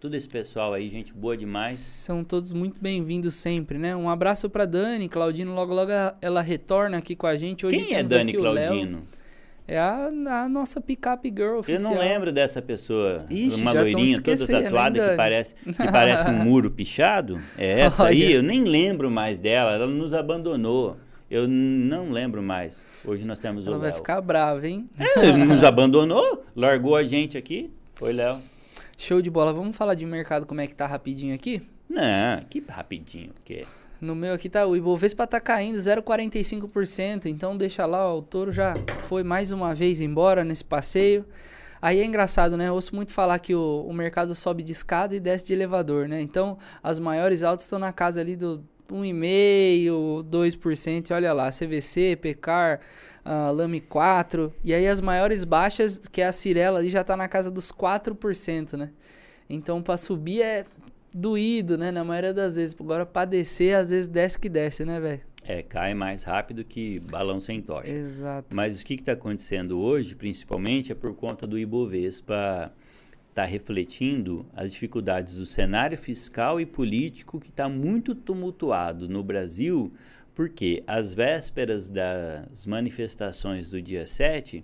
[0.00, 1.78] Tudo esse pessoal aí, gente boa demais.
[1.78, 3.94] São todos muito bem-vindos sempre, né?
[3.94, 7.64] Um abraço pra Dani, Claudino, logo logo ela- retorna aqui com a gente.
[7.64, 8.66] Hoje Quem é Dani aqui o Léo.
[8.68, 9.02] Claudino?
[9.66, 11.92] É a, a nossa picape girl Eu oficial.
[11.92, 13.24] não lembro dessa pessoa.
[13.30, 17.38] Ixi, uma loirinha toda tatuada que parece, que parece um muro pichado.
[17.56, 18.32] É essa aí?
[18.32, 19.72] Eu nem lembro mais dela.
[19.72, 20.96] Ela nos abandonou.
[21.30, 22.84] Eu não lembro mais.
[23.04, 23.96] Hoje nós temos Ela o vai Léo.
[23.96, 24.90] ficar brava, hein?
[25.16, 27.70] Ele nos abandonou, largou a gente aqui.
[27.94, 28.38] Foi, Léo.
[28.98, 29.52] Show de bola.
[29.52, 31.62] Vamos falar de mercado, como é que tá rapidinho aqui?
[31.88, 33.64] Não, que rapidinho que
[34.02, 38.74] No meu aqui tá o Ibovespa tá caindo 0,45%, então deixa lá, o touro já
[39.04, 41.24] foi mais uma vez embora nesse passeio.
[41.80, 42.66] Aí é engraçado, né?
[42.66, 46.08] Eu ouço muito falar que o, o mercado sobe de escada e desce de elevador,
[46.08, 46.20] né?
[46.20, 52.18] Então, as maiores altas estão na casa ali do 1,5%, 2%, e olha lá, CVC,
[52.20, 52.80] Pecar,
[53.24, 57.16] ah, Lame 4, e aí as maiores baixas, que é a Cirela ali, já tá
[57.16, 58.90] na casa dos 4%, né?
[59.48, 60.64] Então, para subir é
[61.12, 61.90] doído, né?
[61.90, 62.76] Na maioria das vezes.
[62.78, 65.20] Agora, pra descer, às vezes desce que desce, né, velho?
[65.44, 65.62] é.
[65.62, 67.90] cai mais rápido que balão sem tocha.
[67.90, 68.54] Exato.
[68.54, 72.72] Mas o que está acontecendo hoje, principalmente, é por conta do Ibovespa
[73.28, 79.92] estar refletindo as dificuldades do cenário fiscal e político que está muito tumultuado no Brasil,
[80.34, 84.62] porque às vésperas das manifestações do dia 7,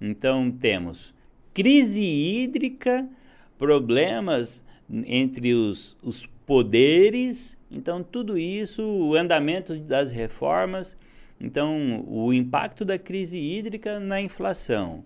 [0.00, 1.14] então temos
[1.54, 3.08] crise hídrica,
[3.56, 4.64] problemas
[5.06, 10.96] entre os, os poderes, então tudo isso, o andamento das reformas,
[11.40, 15.04] então o impacto da crise hídrica na inflação,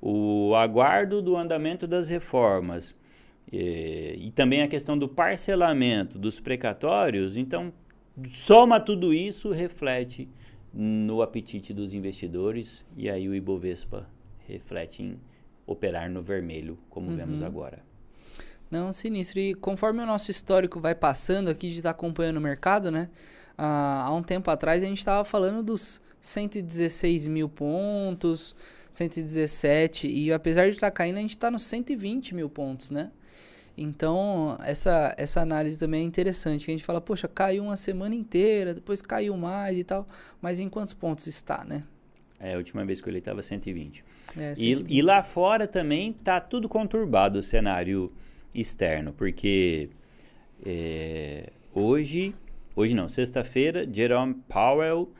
[0.00, 2.94] o aguardo do andamento das reformas
[3.52, 7.72] eh, e também a questão do parcelamento dos precatórios, então
[8.24, 10.28] soma tudo isso, reflete
[10.72, 14.08] no apetite dos investidores e aí o Ibovespa
[14.46, 15.18] reflete em
[15.66, 17.85] operar no vermelho, como vemos agora.
[18.70, 19.38] Não, sinistro.
[19.38, 23.08] E conforme o nosso histórico vai passando aqui de estar acompanhando o mercado, né?
[23.56, 28.54] Ah, há um tempo atrás a gente estava falando dos 116 mil pontos,
[28.90, 30.08] 117.
[30.08, 33.10] E apesar de estar tá caindo, a gente está nos 120 mil pontos, né?
[33.78, 36.64] Então, essa, essa análise também é interessante.
[36.64, 40.06] Que a gente fala, poxa, caiu uma semana inteira, depois caiu mais e tal.
[40.40, 41.84] Mas em quantos pontos está, né?
[42.40, 44.04] É, a última vez que eu olhei estava 120.
[44.36, 44.90] É, E, 120.
[44.90, 48.12] e lá fora também tá tudo conturbado o cenário
[48.60, 49.88] externo, porque
[50.64, 52.34] é, hoje,
[52.74, 55.12] hoje não, sexta-feira, Jerome Powell,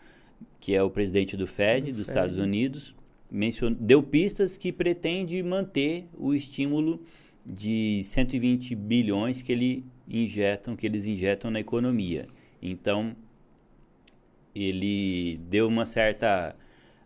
[0.61, 2.11] que é o presidente do Fed Do dos Fed.
[2.18, 2.95] Estados Unidos,
[3.30, 7.01] mencion- deu pistas que pretende manter o estímulo
[7.45, 12.26] de 120 bilhões que ele injetam, que eles injetam na economia.
[12.61, 13.14] Então,
[14.55, 16.57] ele deu uma certa,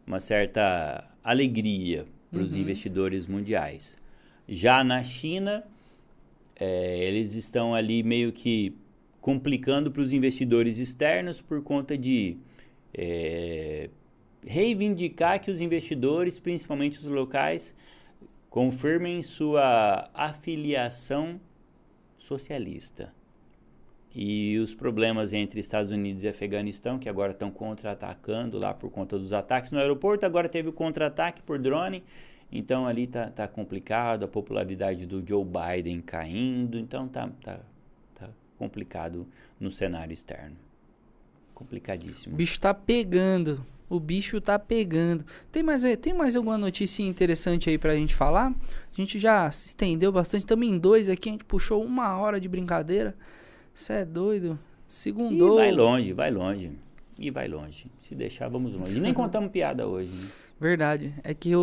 [0.06, 2.60] uma certa alegria para os Uhum.
[2.60, 3.98] investidores mundiais.
[4.48, 5.64] Já na China,
[6.60, 8.76] eh, eles estão ali meio que
[9.20, 12.36] complicando para os investidores externos por conta de
[12.92, 13.88] eh,
[14.46, 17.74] reivindicar que os investidores, principalmente os locais,
[18.50, 21.40] confirmem sua afiliação
[22.18, 23.12] socialista.
[24.12, 29.16] E os problemas entre Estados Unidos e Afeganistão, que agora estão contra-atacando lá por conta
[29.16, 32.02] dos ataques no aeroporto, agora teve o contra-ataque por drone,
[32.52, 37.60] então ali tá, tá complicado, a popularidade do Joe Biden caindo, então tá, tá,
[38.14, 38.28] tá
[38.58, 39.26] complicado
[39.58, 40.56] no cenário externo.
[41.50, 42.34] O Complicadíssimo.
[42.36, 43.64] bicho tá pegando.
[43.88, 45.24] O bicho tá pegando.
[45.52, 48.50] Tem mais, eh, tem mais alguma notícia interessante aí pra gente falar?
[48.50, 50.42] A gente já se estendeu bastante.
[50.42, 53.14] Estamos em dois aqui, a gente puxou uma hora de brincadeira.
[53.74, 54.58] Você é doido?
[54.88, 55.56] E Segundou.
[55.56, 56.70] vai longe, vai longe.
[57.18, 57.84] E vai longe.
[58.02, 58.96] Se deixar, vamos longe.
[58.96, 60.10] E nem contamos piada hoje.
[60.12, 60.28] né?
[60.60, 61.14] Verdade.
[61.24, 61.60] É que o,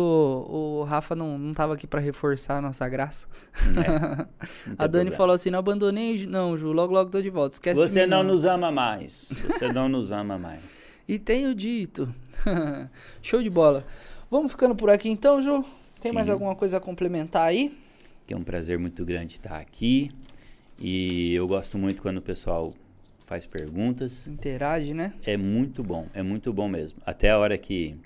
[0.80, 3.28] o Rafa não, não tava aqui pra reforçar a nossa graça.
[3.76, 4.26] É,
[4.76, 5.10] a Dani problema.
[5.12, 6.26] falou assim: não abandonei.
[6.26, 7.54] Não, Ju, logo logo tô de volta.
[7.54, 9.28] Esquece Você não nos ama mais.
[9.46, 10.60] Você não nos ama mais.
[11.08, 12.14] E tenho dito.
[13.22, 13.82] Show de bola.
[14.30, 15.64] Vamos ficando por aqui então, Ju?
[16.02, 16.34] Tem mais Sim.
[16.34, 17.74] alguma coisa a complementar aí?
[18.26, 20.10] Que é um prazer muito grande estar aqui.
[20.78, 22.74] E eu gosto muito quando o pessoal
[23.24, 24.28] faz perguntas.
[24.28, 25.14] Interage, né?
[25.24, 27.00] É muito bom, é muito bom mesmo.
[27.06, 27.96] Até a hora que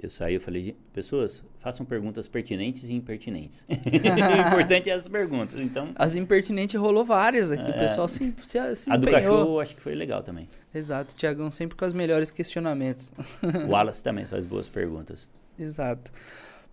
[0.00, 3.64] eu saí, eu falei, "Gente, pessoas, façam perguntas pertinentes e impertinentes.
[3.68, 5.58] o importante é as perguntas.
[5.60, 7.62] Então, As impertinentes rolou várias aqui.
[7.64, 7.78] O É.
[7.78, 9.20] pessoal se, se, se a do empenhou.
[9.22, 10.48] cachorro eu acho que foi legal também.
[10.74, 13.12] Exato, Tiagão sempre com os melhores questionamentos.
[13.66, 15.28] O Wallace também faz boas perguntas.
[15.58, 16.10] Exato.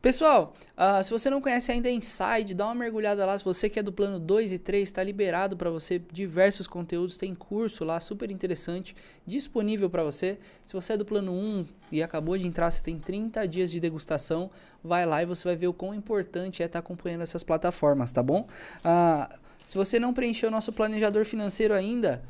[0.05, 3.35] Pessoal, ah, se você não conhece ainda Inside, dá uma mergulhada lá.
[3.35, 7.17] Se você que é do plano 2 e 3, está liberado para você diversos conteúdos.
[7.17, 8.95] Tem curso lá super interessante
[9.25, 10.37] disponível para você.
[10.63, 13.79] Se você é do plano 1 e acabou de entrar, você tem 30 dias de
[13.79, 14.51] degustação.
[14.83, 18.21] Vai lá e você vai ver o quão importante é estar acompanhando essas plataformas, tá
[18.21, 18.45] bom?
[18.83, 22.21] Ah, se você não preencheu o nosso planejador financeiro ainda,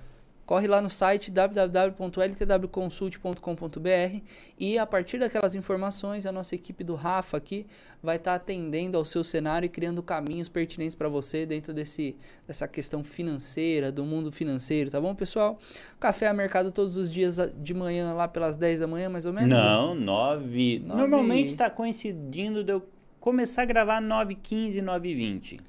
[0.46, 4.20] corre lá no site www.ltwconsult.com.br
[4.60, 7.66] e a partir daquelas informações a nossa equipe do Rafa aqui
[8.02, 12.16] vai estar atendendo ao seu cenário e criando caminhos pertinentes para você dentro desse,
[12.48, 15.58] dessa questão financeira, do mundo financeiro, tá bom, pessoal?
[16.00, 19.26] Café a mercado todos os dias ah, de manhã lá pelas 10 da manhã, mais
[19.26, 19.50] ou menos?
[19.50, 20.80] Não, nove.
[20.80, 22.84] Nove- Normalmente está coincidindo de eu
[23.20, 25.60] começar a gravar 9h15, 9h20.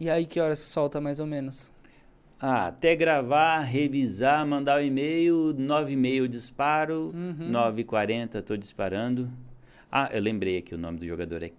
[0.00, 1.70] E aí que horas solta mais ou menos?
[2.46, 7.50] Ah, até gravar, revisar, mandar o e-mail, 9h30 eu disparo, Uhum.
[7.50, 9.30] 9h40 tô disparando.
[9.90, 11.50] Ah, eu lembrei aqui, o nome do jogador é,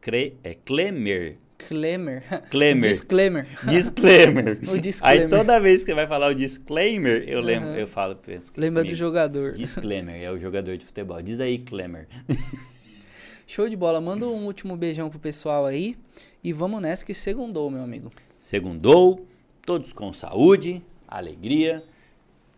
[0.00, 1.36] Cre é Klemer.
[1.58, 2.22] Klemer.
[2.48, 2.88] Klemer.
[2.88, 3.46] Disclaimer.
[3.68, 4.58] Disclaimer.
[4.72, 5.24] O disclaimer.
[5.24, 7.76] Aí toda vez que você vai falar o disclaimer, eu lembro, Uhum.
[7.76, 8.96] eu falo, penso Lembra do comigo.
[8.98, 9.52] jogador.
[9.52, 11.20] Disclaimer, é o jogador de futebol.
[11.20, 12.08] Diz aí, Klemer.
[13.46, 14.00] Show de bola.
[14.00, 15.98] Manda um último beijão pro pessoal aí.
[16.42, 18.08] E vamos nessa que segundou, meu amigo.
[18.38, 19.26] Segundou,
[19.64, 21.82] todos com saúde, alegria.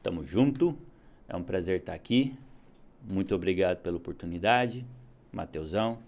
[0.03, 0.77] Tamo junto.
[1.29, 2.37] É um prazer estar aqui.
[3.09, 4.85] Muito obrigado pela oportunidade.
[5.33, 5.99] Mateusão,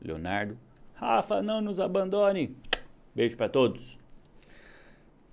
[0.00, 0.56] Leonardo.
[0.94, 2.56] Rafa, não nos abandone.
[3.14, 3.97] Beijo para todos.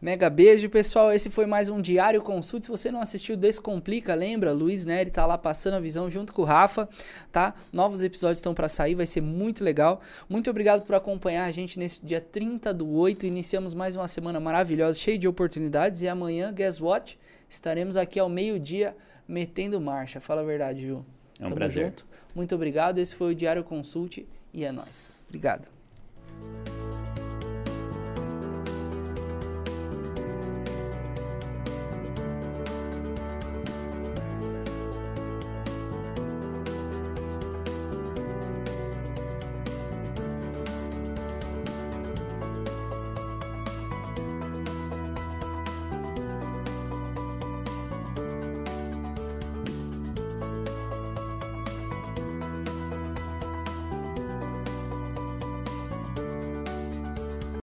[0.05, 1.11] Mega beijo, pessoal.
[1.11, 2.63] Esse foi mais um Diário Consult.
[2.63, 4.53] Se você não assistiu, Descomplica, lembra?
[4.53, 6.87] Luiz Neri tá lá passando a visão junto com o Rafa,
[7.31, 7.55] tá?
[7.73, 9.99] Novos episódios estão para sair, vai ser muito legal.
[10.29, 13.25] Muito obrigado por acompanhar a gente nesse dia 30 do 8.
[13.25, 16.03] Iniciamos mais uma semana maravilhosa, cheia de oportunidades.
[16.03, 17.17] E amanhã, guess what?
[17.49, 18.95] Estaremos aqui ao meio-dia
[19.27, 20.21] metendo marcha.
[20.21, 21.03] Fala a verdade, Ju.
[21.39, 21.95] É um prazer.
[22.35, 22.99] Muito obrigado.
[22.99, 25.11] Esse foi o Diário Consult e é nóis.
[25.27, 25.67] Obrigado.